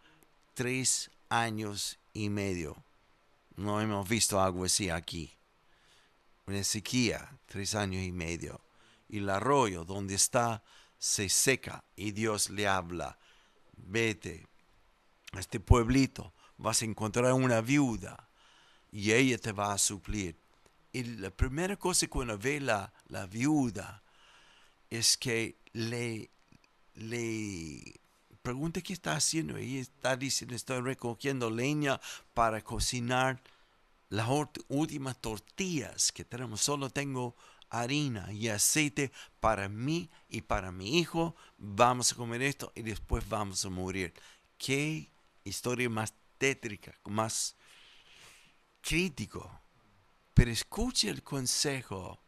Tres 0.53 1.09
años 1.29 1.97
y 2.13 2.29
medio. 2.29 2.83
No 3.55 3.81
hemos 3.81 4.07
visto 4.07 4.41
algo 4.41 4.65
así 4.65 4.89
aquí. 4.89 5.33
Una 6.45 6.63
sequía, 6.63 7.37
tres 7.45 7.75
años 7.75 8.03
y 8.03 8.11
medio. 8.11 8.61
Y 9.09 9.19
el 9.19 9.29
arroyo 9.29 9.83
donde 9.83 10.15
está 10.15 10.63
se 10.97 11.29
seca 11.29 11.83
y 11.95 12.11
Dios 12.11 12.49
le 12.49 12.67
habla. 12.67 13.17
Vete 13.75 14.47
a 15.33 15.39
este 15.39 15.59
pueblito, 15.59 16.33
vas 16.61 16.81
a 16.81 16.85
encontrar 16.85 17.33
una 17.33 17.61
viuda 17.61 18.27
y 18.91 19.11
ella 19.11 19.37
te 19.37 19.51
va 19.51 19.73
a 19.73 19.77
suplir. 19.77 20.35
Y 20.93 21.03
la 21.03 21.31
primera 21.31 21.75
cosa 21.75 22.07
cuando 22.07 22.37
ve 22.37 22.59
la, 22.59 22.93
la 23.07 23.25
viuda 23.25 24.03
es 24.89 25.17
que 25.17 25.55
le, 25.73 26.29
le 26.95 27.99
pregunta 28.41 28.81
qué 28.81 28.93
está 28.93 29.15
haciendo. 29.15 29.57
Ella 29.57 29.81
está 29.81 30.17
diciendo, 30.17 30.55
estoy 30.55 30.81
recogiendo 30.81 31.49
leña 31.49 31.99
para 32.33 32.61
cocinar 32.61 33.41
las 34.09 34.27
últimas 34.67 35.17
tortillas 35.17 36.11
que 36.11 36.25
tenemos. 36.25 36.61
Solo 36.61 36.89
tengo 36.89 37.35
harina 37.69 38.31
y 38.33 38.49
aceite 38.49 39.11
para 39.39 39.69
mí 39.69 40.09
y 40.29 40.41
para 40.41 40.71
mi 40.71 40.99
hijo. 40.99 41.35
Vamos 41.57 42.11
a 42.11 42.15
comer 42.15 42.41
esto 42.41 42.71
y 42.75 42.81
después 42.81 43.27
vamos 43.29 43.63
a 43.65 43.69
morir. 43.69 44.13
Qué 44.57 45.09
historia 45.45 45.89
más 45.89 46.13
tétrica, 46.41 46.91
más 47.05 47.55
crítico. 48.81 49.61
Pero 50.33 50.49
escuche 50.49 51.07
el 51.07 51.21
consejo 51.21 52.19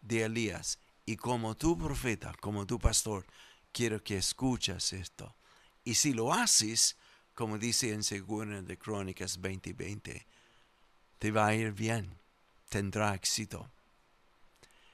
de 0.00 0.22
Elías 0.22 0.78
y 1.04 1.16
como 1.16 1.56
tu 1.56 1.76
profeta, 1.76 2.32
como 2.40 2.64
tu 2.64 2.78
pastor, 2.78 3.26
quiero 3.72 4.04
que 4.04 4.18
escuches 4.18 4.92
esto. 4.92 5.34
Y 5.82 5.94
si 5.94 6.12
lo 6.12 6.32
haces, 6.32 6.96
como 7.34 7.58
dice 7.58 7.92
en 7.92 8.04
Segunda 8.04 8.62
de 8.62 8.78
Crónicas 8.78 9.40
20:20, 9.40 10.26
te 11.18 11.30
va 11.32 11.48
a 11.48 11.54
ir 11.56 11.72
bien, 11.72 12.16
tendrá 12.68 13.16
éxito. 13.16 13.68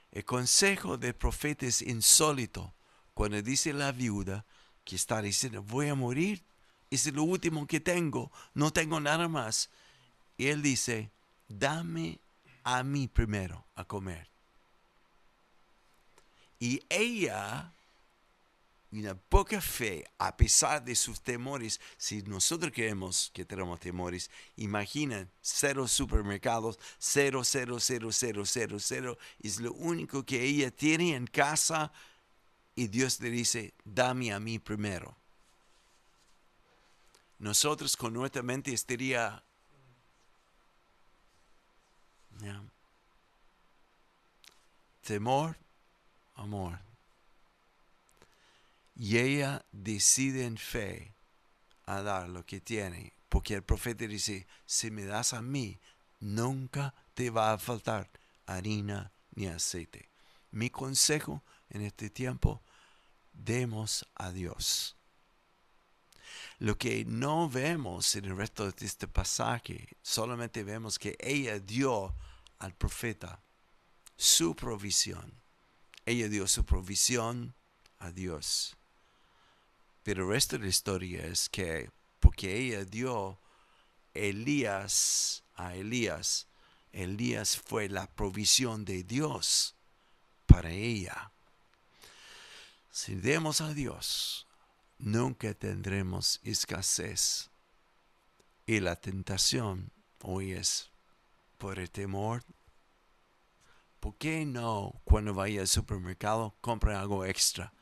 El 0.09 0.25
consejo 0.25 0.97
del 0.97 1.13
profeta 1.13 1.67
es 1.67 1.83
insólito 1.83 2.73
cuando 3.13 3.39
dice 3.43 3.71
la 3.71 3.91
viuda 3.91 4.47
que 4.83 4.95
está 4.95 5.21
diciendo, 5.21 5.61
voy 5.61 5.89
a 5.89 5.95
morir, 5.95 6.43
es 6.91 7.11
lo 7.13 7.23
último 7.23 7.65
que 7.65 7.79
tengo, 7.79 8.31
no 8.53 8.71
tengo 8.71 8.99
nada 8.99 9.27
más. 9.29 9.69
Y 10.37 10.47
él 10.47 10.61
dice, 10.61 11.09
dame 11.47 12.19
a 12.63 12.83
mí 12.83 13.07
primero 13.07 13.65
a 13.75 13.85
comer. 13.85 14.27
Y 16.59 16.83
ella, 16.89 17.71
una 18.91 19.15
poca 19.15 19.61
fe, 19.61 20.05
a 20.17 20.35
pesar 20.35 20.83
de 20.83 20.93
sus 20.95 21.21
temores, 21.21 21.79
si 21.97 22.21
nosotros 22.23 22.71
creemos 22.75 23.31
que 23.33 23.45
tenemos 23.45 23.79
temores, 23.79 24.29
imaginen, 24.57 25.29
cero 25.41 25.87
supermercados, 25.87 26.77
cero, 26.99 27.43
cero, 27.43 27.79
cero, 27.79 28.11
cero, 28.11 28.45
cero, 28.45 28.77
cero, 28.79 29.17
es 29.41 29.59
lo 29.59 29.73
único 29.73 30.23
que 30.23 30.43
ella 30.43 30.69
tiene 30.69 31.15
en 31.15 31.25
casa 31.25 31.91
y 32.75 32.87
Dios 32.87 33.19
le 33.21 33.29
dice, 33.29 33.73
dame 33.85 34.33
a 34.33 34.39
mí 34.39 34.59
primero. 34.59 35.20
Nosotros 37.41 37.97
con 37.97 38.13
nuestra 38.13 38.43
mente 38.43 38.71
estaría 38.71 39.43
temor, 45.01 45.57
amor. 46.35 46.77
Y 48.95 49.17
ella 49.17 49.65
decide 49.71 50.45
en 50.45 50.55
fe 50.55 51.15
a 51.87 52.03
dar 52.03 52.29
lo 52.29 52.45
que 52.45 52.61
tiene, 52.61 53.11
porque 53.27 53.55
el 53.55 53.63
profeta 53.63 54.05
dice, 54.05 54.45
si 54.67 54.91
me 54.91 55.05
das 55.05 55.33
a 55.33 55.41
mí, 55.41 55.79
nunca 56.19 56.93
te 57.15 57.31
va 57.31 57.53
a 57.53 57.57
faltar 57.57 58.07
harina 58.45 59.11
ni 59.33 59.47
aceite. 59.47 60.09
Mi 60.51 60.69
consejo 60.69 61.41
en 61.71 61.81
este 61.81 62.11
tiempo, 62.11 62.61
demos 63.33 64.05
a 64.13 64.31
Dios. 64.31 64.95
Lo 66.61 66.77
que 66.77 67.05
no 67.05 67.49
vemos 67.49 68.15
en 68.15 68.25
el 68.25 68.37
resto 68.37 68.71
de 68.71 68.85
este 68.85 69.07
pasaje, 69.07 69.87
solamente 70.03 70.63
vemos 70.63 70.99
que 70.99 71.17
ella 71.19 71.57
dio 71.57 72.13
al 72.59 72.75
profeta 72.75 73.41
su 74.15 74.55
provisión. 74.55 75.33
Ella 76.05 76.29
dio 76.29 76.47
su 76.47 76.63
provisión 76.63 77.55
a 77.97 78.11
Dios. 78.11 78.77
Pero 80.03 80.25
el 80.25 80.29
resto 80.29 80.55
de 80.55 80.65
la 80.65 80.69
historia 80.69 81.25
es 81.25 81.49
que 81.49 81.89
porque 82.19 82.55
ella 82.55 82.85
dio 82.85 83.39
Elías 84.13 85.41
a 85.55 85.73
Elías, 85.73 86.45
Elías 86.91 87.57
fue 87.57 87.89
la 87.89 88.05
provisión 88.05 88.85
de 88.85 89.03
Dios 89.03 89.73
para 90.45 90.69
ella. 90.69 91.31
Si 92.91 93.15
demos 93.15 93.61
a 93.61 93.73
Dios, 93.73 94.45
nunca 95.01 95.53
tendremos 95.53 96.39
escasez. 96.43 97.49
Y 98.65 98.79
la 98.79 98.95
tentación 98.95 99.91
hoy 100.21 100.53
es 100.53 100.89
por 101.57 101.79
el 101.79 101.89
temor. 101.89 102.43
¿Por 103.99 104.17
qué 104.17 104.45
no 104.45 105.01
cuando 105.03 105.33
vaya 105.33 105.61
al 105.61 105.67
supermercado 105.67 106.55
compre 106.61 106.95
algo 106.95 107.25
extra 107.25 107.73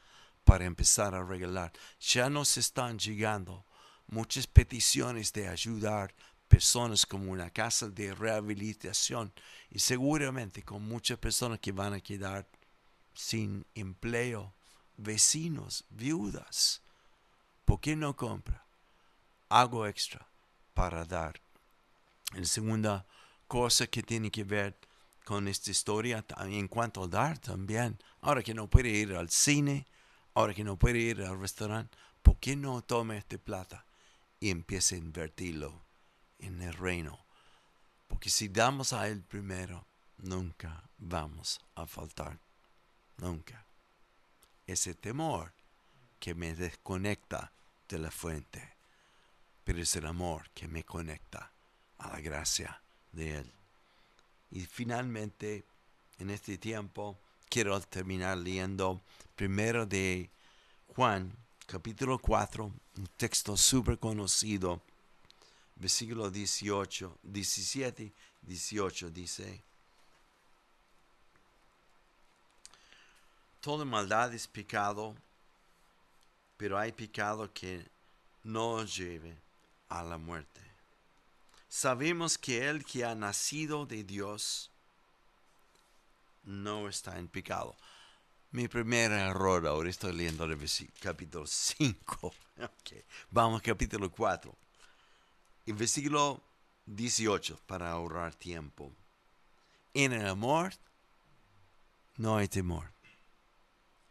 para 0.43 0.65
empezar 0.65 1.13
a 1.13 1.23
regalar? 1.23 1.71
Ya 1.99 2.29
nos 2.29 2.58
están 2.58 2.97
llegando 2.97 3.65
muchas 4.08 4.47
peticiones 4.47 5.32
de 5.34 5.47
ayudar 5.47 6.13
personas 6.47 7.05
como 7.05 7.32
una 7.32 7.51
casa 7.51 7.89
de 7.89 8.13
rehabilitación 8.15 9.32
y 9.69 9.79
seguramente 9.79 10.63
con 10.63 10.82
muchas 10.84 11.19
personas 11.19 11.60
que 11.60 11.71
van 11.71 11.93
a 11.93 12.01
quedar 12.01 12.47
sin 13.13 13.65
empleo, 13.75 14.55
vecinos, 14.97 15.86
viudas 15.89 16.82
¿Por 17.69 17.79
qué 17.82 17.95
no 17.95 18.15
compra 18.15 18.65
algo 19.47 19.86
extra 19.86 20.27
para 20.73 21.05
dar? 21.05 21.39
La 22.34 22.45
segunda 22.45 23.05
cosa 23.47 23.86
que 23.86 24.01
tiene 24.01 24.32
que 24.32 24.43
ver 24.43 24.75
con 25.23 25.47
esta 25.47 25.69
historia 25.69 26.25
en 26.39 26.67
cuanto 26.67 27.03
a 27.03 27.08
dar 27.08 27.38
también, 27.38 27.99
ahora 28.21 28.41
que 28.41 28.55
no 28.55 28.67
puede 28.67 28.89
ir 28.89 29.13
al 29.13 29.29
cine, 29.29 29.86
ahora 30.34 30.55
que 30.55 30.63
no 30.63 30.77
puede 30.77 30.97
ir 30.97 31.21
al 31.21 31.39
restaurante, 31.39 31.95
¿por 32.23 32.38
qué 32.38 32.55
no 32.55 32.82
tome 32.82 33.19
esta 33.19 33.38
plata 33.38 33.86
y 34.39 34.49
empiece 34.49 34.95
a 34.95 34.97
invertirlo 34.97 35.79
en 36.39 36.63
el 36.63 36.73
reino? 36.73 37.19
Porque 38.08 38.32
si 38.32 38.47
damos 38.47 38.93
a 38.93 39.08
Él 39.08 39.21
primero, 39.21 39.86
nunca 40.17 40.89
vamos 40.97 41.62
a 41.75 41.86
faltar. 41.86 42.39
Nunca. 43.17 43.63
Ese 44.65 44.95
temor 44.95 45.53
que 46.19 46.34
me 46.34 46.55
desconecta 46.55 47.53
de 47.89 47.99
la 47.99 48.12
fuente, 48.12 48.75
pero 49.63 49.82
es 49.82 49.95
el 49.95 50.06
amor 50.06 50.49
que 50.52 50.67
me 50.67 50.84
conecta 50.84 51.52
a 51.97 52.10
la 52.10 52.21
gracia 52.21 52.82
de 53.12 53.39
Él. 53.39 53.52
Y 54.52 54.65
finalmente, 54.65 55.65
en 56.19 56.30
este 56.30 56.58
tiempo, 56.58 57.19
quiero 57.49 57.80
terminar 57.82 58.38
leyendo 58.38 59.02
primero 59.36 59.86
de 59.86 60.30
Juan, 60.95 61.36
capítulo 61.65 62.19
4, 62.19 62.65
un 62.65 63.08
texto 63.17 63.58
súper 63.58 63.97
conocido, 63.97 64.82
versículo 65.75 66.30
18, 66.30 67.19
17, 67.23 68.13
18 68.41 69.10
dice, 69.10 69.63
Toda 73.62 73.84
maldad 73.84 74.34
es 74.34 74.47
pecado 74.47 75.15
pero 76.59 76.77
hay 76.77 76.91
pecado 76.91 77.53
que 77.53 77.85
no 78.43 78.83
lleve 78.83 79.33
a 79.87 80.03
la 80.03 80.17
muerte. 80.17 80.59
Sabemos 81.69 82.37
que 82.37 82.67
el 82.67 82.83
que 82.83 83.05
ha 83.05 83.15
nacido 83.15 83.85
de 83.85 84.03
Dios 84.03 84.69
no 86.43 86.89
está 86.89 87.17
en 87.17 87.29
pecado. 87.29 87.77
Mi 88.51 88.67
primer 88.67 89.13
error, 89.13 89.65
ahora 89.67 89.89
estoy 89.89 90.11
leyendo 90.11 90.43
el 90.43 90.57
capítulo 91.01 91.47
5. 91.47 92.33
Vamos 93.31 93.61
capítulo 93.61 94.11
4. 94.11 94.53
El 95.65 95.75
versículo 95.75 96.41
18 96.87 97.57
para 97.67 97.89
ahorrar 97.89 98.35
tiempo. 98.35 98.91
En 99.93 100.11
el 100.11 100.27
amor 100.27 100.73
no 102.17 102.35
hay 102.35 102.49
temor 102.49 102.98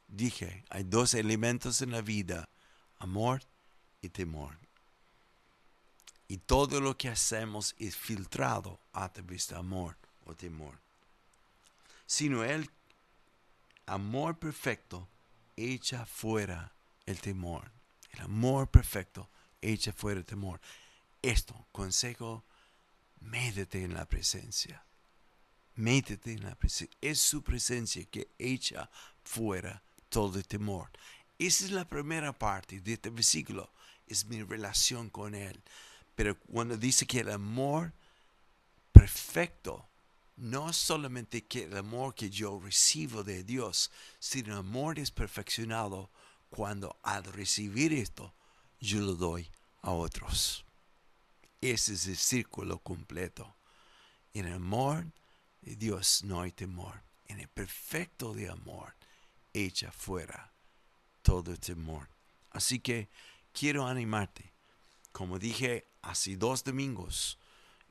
dije, 0.09 0.65
hay 0.71 0.85
dos 0.85 1.15
elementos 1.15 1.83
en 1.83 1.93
la 1.93 2.01
vida, 2.01 2.49
amor 2.99 3.43
y 4.01 4.09
temor. 4.09 4.59
Y 6.27 6.39
todo 6.39 6.81
lo 6.81 6.97
que 6.97 7.09
hacemos 7.09 7.75
es 7.79 7.97
filtrado 7.97 8.81
a 8.93 9.11
través 9.13 9.49
de 9.49 9.57
amor 9.57 9.97
o 10.25 10.35
temor. 10.35 10.79
Sino 12.07 12.45
el 12.45 12.71
amor 13.87 14.39
perfecto 14.39 15.09
echa 15.57 16.05
fuera 16.07 16.73
el 17.07 17.21
temor 17.21 17.71
El 18.13 18.21
amor 18.21 18.69
perfecto 18.69 19.31
echa 19.63 19.93
fuera 19.93 20.23
temor. 20.23 20.61
Esto, 21.23 21.67
consejo, 21.73 22.45
médete 23.21 23.83
en 23.83 23.95
la 23.95 24.07
presencia. 24.07 24.85
Métete 25.75 26.33
en 26.33 26.45
la 26.45 26.55
presencia. 26.55 26.97
Es 27.01 27.21
su 27.21 27.43
presencia 27.43 28.05
que 28.05 28.29
echa 28.39 28.91
fuera 29.23 29.83
todo 30.09 30.43
temor. 30.43 30.91
Esa 31.39 31.65
es 31.65 31.71
la 31.71 31.87
primera 31.87 32.33
parte 32.33 32.81
de 32.81 32.95
este 32.95 33.11
versículo. 33.11 33.71
Es 34.07 34.25
mi 34.27 34.43
relación 34.43 35.11
con 35.11 35.35
Él. 35.35 35.61
Pero 36.15 36.37
cuando 36.39 36.77
dice 36.77 37.07
que 37.07 37.21
el 37.21 37.31
amor 37.31 37.93
perfecto, 38.93 39.87
no 40.37 40.73
solamente 40.73 41.45
que 41.45 41.65
el 41.65 41.77
amor 41.77 42.15
que 42.15 42.31
yo 42.31 42.59
recibo 42.59 43.23
de 43.23 43.45
Dios, 43.45 43.91
sino 44.19 44.55
el 44.55 44.59
amor 44.61 44.99
es 44.99 45.11
perfeccionado 45.11 46.11
cuando 46.51 46.97
al 47.03 47.25
recibir 47.25 47.93
esto, 47.93 48.35
yo 48.81 49.01
lo 49.01 49.15
doy 49.15 49.49
a 49.83 49.91
otros. 49.91 50.65
Ese 51.61 51.95
es 51.95 52.07
el 52.07 52.17
círculo 52.17 52.79
completo. 52.79 53.55
En 54.35 54.47
el 54.47 54.55
amor 54.55 55.07
de 55.63 55.77
Dios 55.77 56.25
no 56.25 56.41
hay 56.41 56.53
temor. 56.53 57.03
En 57.27 57.41
el 57.41 57.49
perfecto 57.49 58.33
de 58.33 58.49
amor 58.49 58.98
echa 59.67 59.91
fuera 59.93 60.53
todo 61.23 61.57
temor. 61.57 62.09
Así 62.51 62.81
que 62.81 63.09
quiero 63.53 63.87
animarte. 63.87 64.53
Como 65.13 65.39
dije 65.39 65.87
hace 66.03 66.37
dos 66.37 66.65
domingos, 66.65 67.39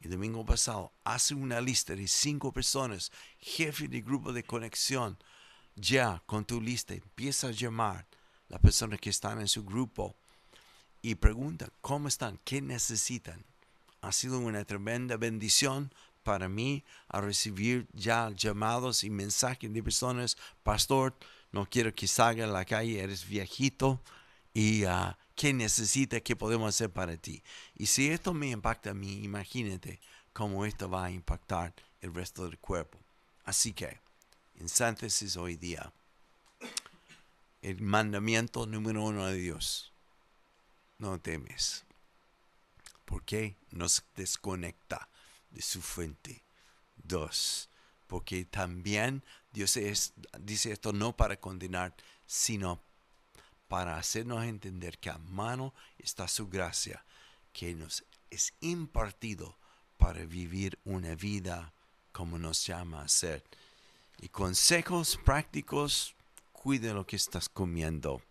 el 0.01 0.11
domingo 0.11 0.45
pasado, 0.45 0.91
hace 1.03 1.33
una 1.33 1.59
lista 1.59 1.95
de 1.95 2.07
cinco 2.07 2.51
personas, 2.51 3.11
jefe 3.39 3.87
de 3.87 4.01
grupo 4.01 4.31
de 4.31 4.43
conexión. 4.43 5.17
Ya 5.75 6.23
con 6.25 6.45
tu 6.45 6.61
lista 6.61 6.93
empieza 6.93 7.47
a 7.47 7.51
llamar 7.51 8.05
las 8.49 8.59
personas 8.61 8.99
que 8.99 9.09
están 9.09 9.39
en 9.39 9.47
su 9.47 9.63
grupo 9.63 10.15
y 11.01 11.15
pregunta 11.15 11.69
cómo 11.81 12.07
están, 12.07 12.39
qué 12.43 12.61
necesitan. 12.61 13.43
Ha 14.01 14.11
sido 14.11 14.39
una 14.39 14.65
tremenda 14.65 15.17
bendición 15.17 15.91
para 16.23 16.49
mí 16.49 16.83
a 17.07 17.21
recibir 17.21 17.87
ya 17.93 18.29
llamados 18.31 19.03
y 19.03 19.09
mensajes 19.09 19.71
de 19.71 19.83
personas, 19.83 20.37
pastor, 20.63 21.15
no 21.51 21.67
quiero 21.69 21.93
que 21.93 22.07
salga 22.07 22.45
a 22.45 22.47
la 22.47 22.65
calle, 22.65 23.01
eres 23.01 23.27
viejito 23.27 24.01
y 24.53 24.85
uh, 24.85 25.13
qué 25.35 25.53
necesita, 25.53 26.19
qué 26.19 26.35
podemos 26.35 26.69
hacer 26.69 26.89
para 26.89 27.15
ti. 27.17 27.43
Y 27.75 27.85
si 27.85 28.09
esto 28.09 28.33
me 28.33 28.49
impacta 28.49 28.91
a 28.91 28.93
mí, 28.93 29.23
imagínate 29.23 29.99
cómo 30.33 30.65
esto 30.65 30.89
va 30.89 31.05
a 31.05 31.11
impactar 31.11 31.73
el 32.01 32.13
resto 32.13 32.45
del 32.45 32.57
cuerpo. 32.57 32.99
Así 33.43 33.73
que, 33.73 33.99
en 34.55 34.67
síntesis 34.67 35.37
hoy 35.37 35.55
día, 35.55 35.93
el 37.61 37.81
mandamiento 37.81 38.65
número 38.65 39.03
uno 39.03 39.27
de 39.27 39.35
Dios, 39.35 39.93
no 40.97 41.19
temes, 41.19 41.85
porque 43.05 43.55
nos 43.71 44.03
desconecta 44.15 45.07
de 45.51 45.61
su 45.61 45.81
fuente. 45.81 46.43
Dos, 46.95 47.69
porque 48.07 48.45
también 48.45 49.23
Dios 49.51 49.77
es, 49.77 50.13
dice 50.39 50.71
esto 50.71 50.93
no 50.93 51.15
para 51.15 51.37
condenar, 51.37 51.93
sino 52.25 52.79
para 53.67 53.97
hacernos 53.97 54.43
entender 54.45 54.97
que 54.97 55.09
a 55.09 55.17
mano 55.17 55.73
está 55.99 56.27
su 56.27 56.47
gracia, 56.47 57.03
que 57.53 57.73
nos 57.73 58.03
es 58.29 58.53
impartido 58.61 59.55
para 59.97 60.25
vivir 60.25 60.77
una 60.85 61.15
vida 61.15 61.73
como 62.11 62.37
nos 62.37 62.65
llama 62.65 63.01
a 63.01 63.07
ser. 63.07 63.43
Y 64.19 64.29
consejos 64.29 65.19
prácticos, 65.23 66.15
cuide 66.51 66.93
lo 66.93 67.05
que 67.05 67.15
estás 67.15 67.49
comiendo. 67.49 68.21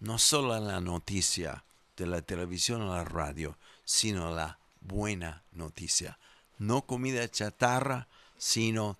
No 0.00 0.18
solo 0.18 0.58
la 0.60 0.80
noticia 0.80 1.64
de 1.96 2.06
la 2.06 2.22
televisión 2.22 2.82
o 2.82 2.94
la 2.94 3.04
radio, 3.04 3.56
sino 3.84 4.32
la 4.34 4.58
buena 4.80 5.42
noticia. 5.52 6.18
No 6.58 6.82
comida 6.82 7.28
chatarra, 7.28 8.06
sino 8.38 8.98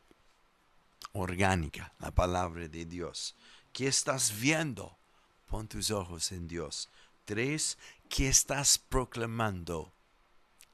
orgánica, 1.13 1.95
la 2.01 2.11
palabra 2.11 2.69
de 2.69 2.85
Dios. 2.85 3.35
¿Qué 3.73 3.87
estás 3.87 4.39
viendo? 4.39 4.99
Pon 5.47 5.69
tus 5.69 5.91
ojos 5.91 6.33
en 6.33 6.49
Dios. 6.49 6.91
Tres, 7.25 7.79
¿qué 8.09 8.29
estás 8.29 8.79
proclamando? 8.79 9.93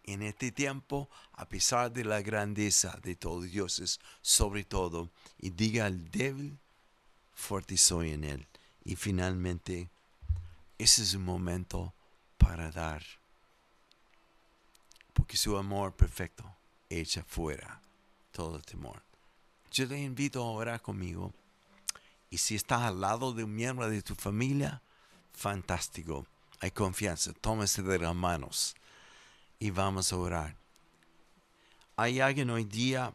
En 0.06 0.22
este 0.22 0.52
tiempo, 0.52 1.08
a 1.32 1.48
pesar 1.48 1.90
de 1.90 2.04
la 2.04 2.20
grandeza 2.20 2.98
de 3.02 3.16
todos 3.16 3.50
dioses, 3.50 4.00
sobre 4.20 4.62
todo, 4.62 5.10
y 5.38 5.48
diga 5.48 5.86
al 5.86 6.10
débil, 6.10 6.58
fuerte 7.32 7.78
soy 7.78 8.10
en 8.10 8.24
él. 8.24 8.46
Y 8.84 8.96
finalmente, 8.96 9.88
ese 10.76 11.02
es 11.02 11.14
un 11.14 11.24
momento 11.24 11.94
para 12.36 12.70
dar. 12.70 13.02
Porque 15.14 15.38
su 15.38 15.56
amor 15.56 15.96
perfecto 15.96 16.54
echa 16.90 17.24
fuera 17.24 17.80
todo 18.34 18.58
temor. 18.58 19.00
Yo 19.70 19.86
te 19.88 19.98
invito 19.98 20.42
a 20.42 20.50
orar 20.50 20.82
conmigo 20.82 21.32
y 22.30 22.38
si 22.38 22.56
estás 22.56 22.82
al 22.82 23.00
lado 23.00 23.32
de 23.32 23.44
un 23.44 23.54
miembro 23.54 23.88
de 23.88 24.02
tu 24.02 24.16
familia, 24.16 24.82
fantástico. 25.32 26.26
Hay 26.58 26.72
confianza. 26.72 27.32
Tómese 27.32 27.82
de 27.82 27.98
las 28.00 28.14
manos 28.14 28.74
y 29.60 29.70
vamos 29.70 30.12
a 30.12 30.16
orar. 30.16 30.56
Hay 31.96 32.18
alguien 32.18 32.50
hoy 32.50 32.64
día 32.64 33.14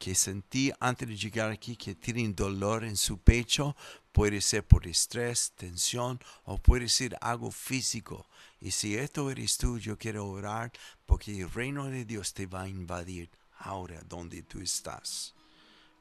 que 0.00 0.16
sentí 0.16 0.72
antes 0.80 1.06
de 1.08 1.16
llegar 1.16 1.52
aquí 1.52 1.76
que 1.76 1.94
tiene 1.94 2.28
dolor 2.32 2.82
en 2.82 2.96
su 2.96 3.18
pecho. 3.18 3.76
Puede 4.10 4.40
ser 4.40 4.64
por 4.64 4.88
estrés, 4.88 5.52
tensión 5.54 6.18
o 6.44 6.58
puede 6.58 6.88
ser 6.88 7.16
algo 7.20 7.52
físico. 7.52 8.26
Y 8.60 8.72
si 8.72 8.96
esto 8.96 9.30
eres 9.30 9.58
tú, 9.58 9.78
yo 9.78 9.96
quiero 9.96 10.26
orar 10.26 10.72
porque 11.06 11.40
el 11.40 11.50
reino 11.52 11.84
de 11.84 12.04
Dios 12.04 12.34
te 12.34 12.46
va 12.46 12.62
a 12.62 12.68
invadir 12.68 13.30
ahora 13.58 14.00
donde 14.08 14.42
tú 14.42 14.60
estás. 14.60 15.34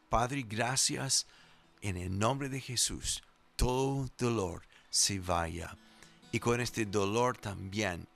Padre, 0.10 0.44
gracias 0.48 1.26
en 1.82 1.98
el 1.98 2.18
nombre 2.18 2.50
de 2.50 2.62
Jesús, 2.62 3.22
todo 3.56 4.10
dolor 4.18 4.63
se 4.89 5.20
vaya. 5.20 5.78
Y 6.32 6.39
con 6.39 6.60
este 6.60 6.86
dolor 6.86 7.38
también 7.38 8.08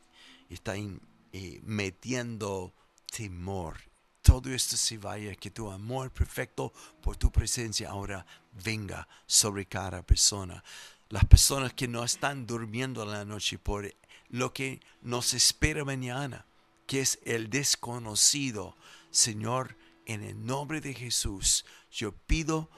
está 0.50 0.76
eh, 0.76 1.62
metiendo 1.64 2.74
temor. 3.12 3.78
Todo 4.22 4.50
esto 4.50 4.78
se 4.78 4.98
vaya, 4.98 5.36
que 5.36 5.50
tu 5.52 5.72
amor 5.72 6.12
perfecto 6.12 6.74
por 7.02 7.18
tu 7.18 7.32
presencia 7.32 7.90
ahora 7.90 8.26
venga 8.64 9.08
sobre 9.26 9.66
cada 9.66 10.02
persona. 10.04 10.64
Las 11.10 11.26
personas 11.26 11.74
que 11.74 11.88
no 11.88 12.04
están 12.04 12.46
durmiendo 12.46 13.06
la 13.06 13.26
noche 13.26 13.58
por 13.58 13.94
lo 14.30 14.54
que 14.54 14.80
nos 15.02 15.34
espera 15.34 15.84
mañana, 15.84 16.46
que 16.86 17.02
es 17.02 17.20
el 17.26 17.50
desconocido. 17.50 18.76
Señor, 19.12 19.78
en 20.06 20.24
el 20.24 20.46
nombre 20.46 20.82
de 20.82 20.94
Jesús, 20.94 21.66
yo 21.92 22.12
pido 22.12 22.70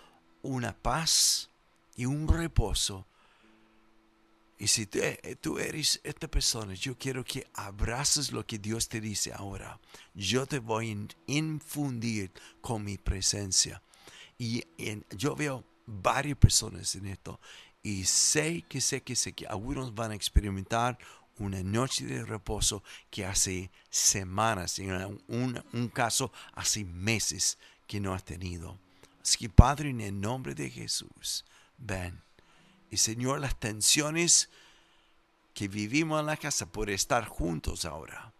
una 0.41 0.73
paz 0.73 1.49
y 1.95 2.05
un 2.05 2.27
reposo. 2.27 3.07
Y 4.57 4.67
si 4.67 4.87
eh, 4.93 5.35
tú 5.41 5.57
eres 5.57 5.99
esta 6.03 6.27
persona, 6.27 6.73
yo 6.73 6.97
quiero 6.97 7.23
que 7.23 7.47
abraces 7.53 8.31
lo 8.31 8.45
que 8.45 8.59
Dios 8.59 8.87
te 8.87 9.01
dice 9.01 9.33
ahora. 9.33 9.79
Yo 10.13 10.45
te 10.45 10.59
voy 10.59 10.91
a 10.91 11.31
infundir 11.31 12.31
con 12.61 12.83
mi 12.83 12.97
presencia. 12.97 13.81
Y 14.37 14.63
yo 15.15 15.35
veo 15.35 15.63
varias 15.85 16.37
personas 16.37 16.95
en 16.95 17.07
esto. 17.07 17.39
Y 17.83 18.05
sé 18.05 18.63
que 18.63 18.81
sé 18.81 19.01
que 19.01 19.15
sé 19.15 19.33
que 19.33 19.47
algunos 19.47 19.95
van 19.95 20.11
a 20.11 20.15
experimentar 20.15 20.99
una 21.37 21.63
noche 21.63 22.05
de 22.05 22.23
reposo 22.23 22.83
que 23.09 23.25
hace 23.25 23.71
semanas, 23.89 24.79
en 24.79 25.21
un, 25.27 25.89
caso 25.89 26.31
hace 26.53 26.83
meses 26.83 27.57
que 27.87 27.99
no 27.99 28.13
has 28.13 28.23
tenido. 28.23 28.77
Así 29.21 29.37
que 29.37 29.49
Padre, 29.49 29.89
en 29.89 30.01
el 30.01 30.19
nombre 30.19 30.55
de 30.55 30.69
Jesús, 30.69 31.45
ven. 31.77 32.21
Y 32.89 32.97
Señor, 32.97 33.39
las 33.39 33.59
tensiones 33.59 34.49
que 35.53 35.67
vivimos 35.67 36.19
en 36.19 36.25
la 36.27 36.37
casa 36.37 36.65
por 36.65 36.89
estar 36.89 37.25
juntos 37.25 37.85
ahora, 37.85 38.31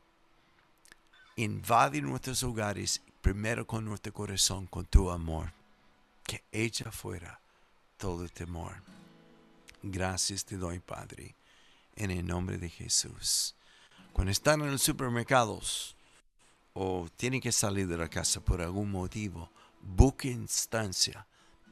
invaden 1.36 2.06
nuestros 2.06 2.44
hogares 2.44 3.02
primero 3.22 3.66
con 3.66 3.86
nuestro 3.86 4.14
corazón, 4.14 4.68
con 4.68 4.86
tu 4.86 5.10
amor, 5.10 5.52
que 6.24 6.44
echa 6.52 6.92
fuera 6.92 7.40
todo 7.98 8.28
temor. 8.28 8.76
Gracias 9.84 10.46
te 10.46 10.58
doy, 10.58 10.80
Padre, 10.80 11.36
en 11.96 12.12
el 12.12 12.26
nombre 12.26 12.58
de 12.58 12.70
Jesús. 12.70 13.56
Cuando 14.14 14.32
están 14.32 14.62
en 14.62 14.72
los 14.72 14.82
supermercados 14.82 15.96
o 16.74 17.08
tienen 17.18 17.42
que 17.42 17.52
salir 17.52 17.88
de 17.88 17.98
la 17.98 18.10
casa 18.10 18.42
por 18.42 18.62
algún 18.62 18.92
motivo, 18.92 19.50
Busque 19.82 20.30
instancia 20.30 21.26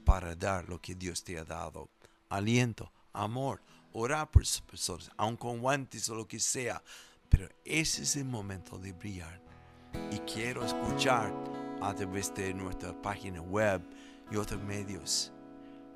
para 0.03 0.35
dar 0.35 0.67
lo 0.67 0.81
que 0.81 0.95
Dios 0.95 1.23
te 1.23 1.37
ha 1.37 1.43
dado. 1.43 1.89
Aliento, 2.29 2.91
amor, 3.13 3.61
orar 3.93 4.29
por 4.31 4.41
esas 4.41 4.61
personas, 4.61 5.11
aun 5.15 5.37
con 5.37 5.59
guantes 5.59 6.09
o 6.09 6.15
lo 6.15 6.27
que 6.27 6.39
sea. 6.39 6.81
Pero 7.29 7.47
ese 7.63 8.03
es 8.03 8.15
el 8.15 8.25
momento 8.25 8.77
de 8.79 8.93
brillar. 8.93 9.39
Y 10.11 10.19
quiero 10.19 10.65
escuchar 10.65 11.33
a 11.81 11.93
través 11.93 12.33
de 12.33 12.53
nuestra 12.53 12.99
página 12.99 13.41
web 13.41 13.81
y 14.31 14.35
otros 14.35 14.61
medios 14.61 15.31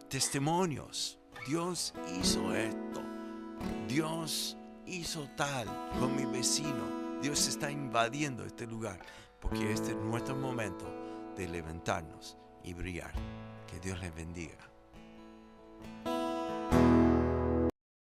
testimonios. 0.09 1.17
Dios 1.47 1.93
hizo 2.19 2.55
esto 2.55 3.12
Dios 3.87 4.57
hizo 4.85 5.27
tal 5.35 5.67
con 5.99 6.15
mi 6.15 6.25
vecino. 6.25 7.19
Dios 7.21 7.47
está 7.47 7.71
invadiendo 7.71 8.45
este 8.45 8.67
lugar 8.67 8.99
porque 9.39 9.71
este 9.71 9.91
es 9.91 9.97
nuestro 9.97 10.35
momento 10.35 10.85
de 11.35 11.47
levantarnos 11.47 12.37
y 12.63 12.73
brillar. 12.73 13.13
Que 13.67 13.79
Dios 13.79 13.99
les 13.99 14.13
bendiga. 14.13 14.57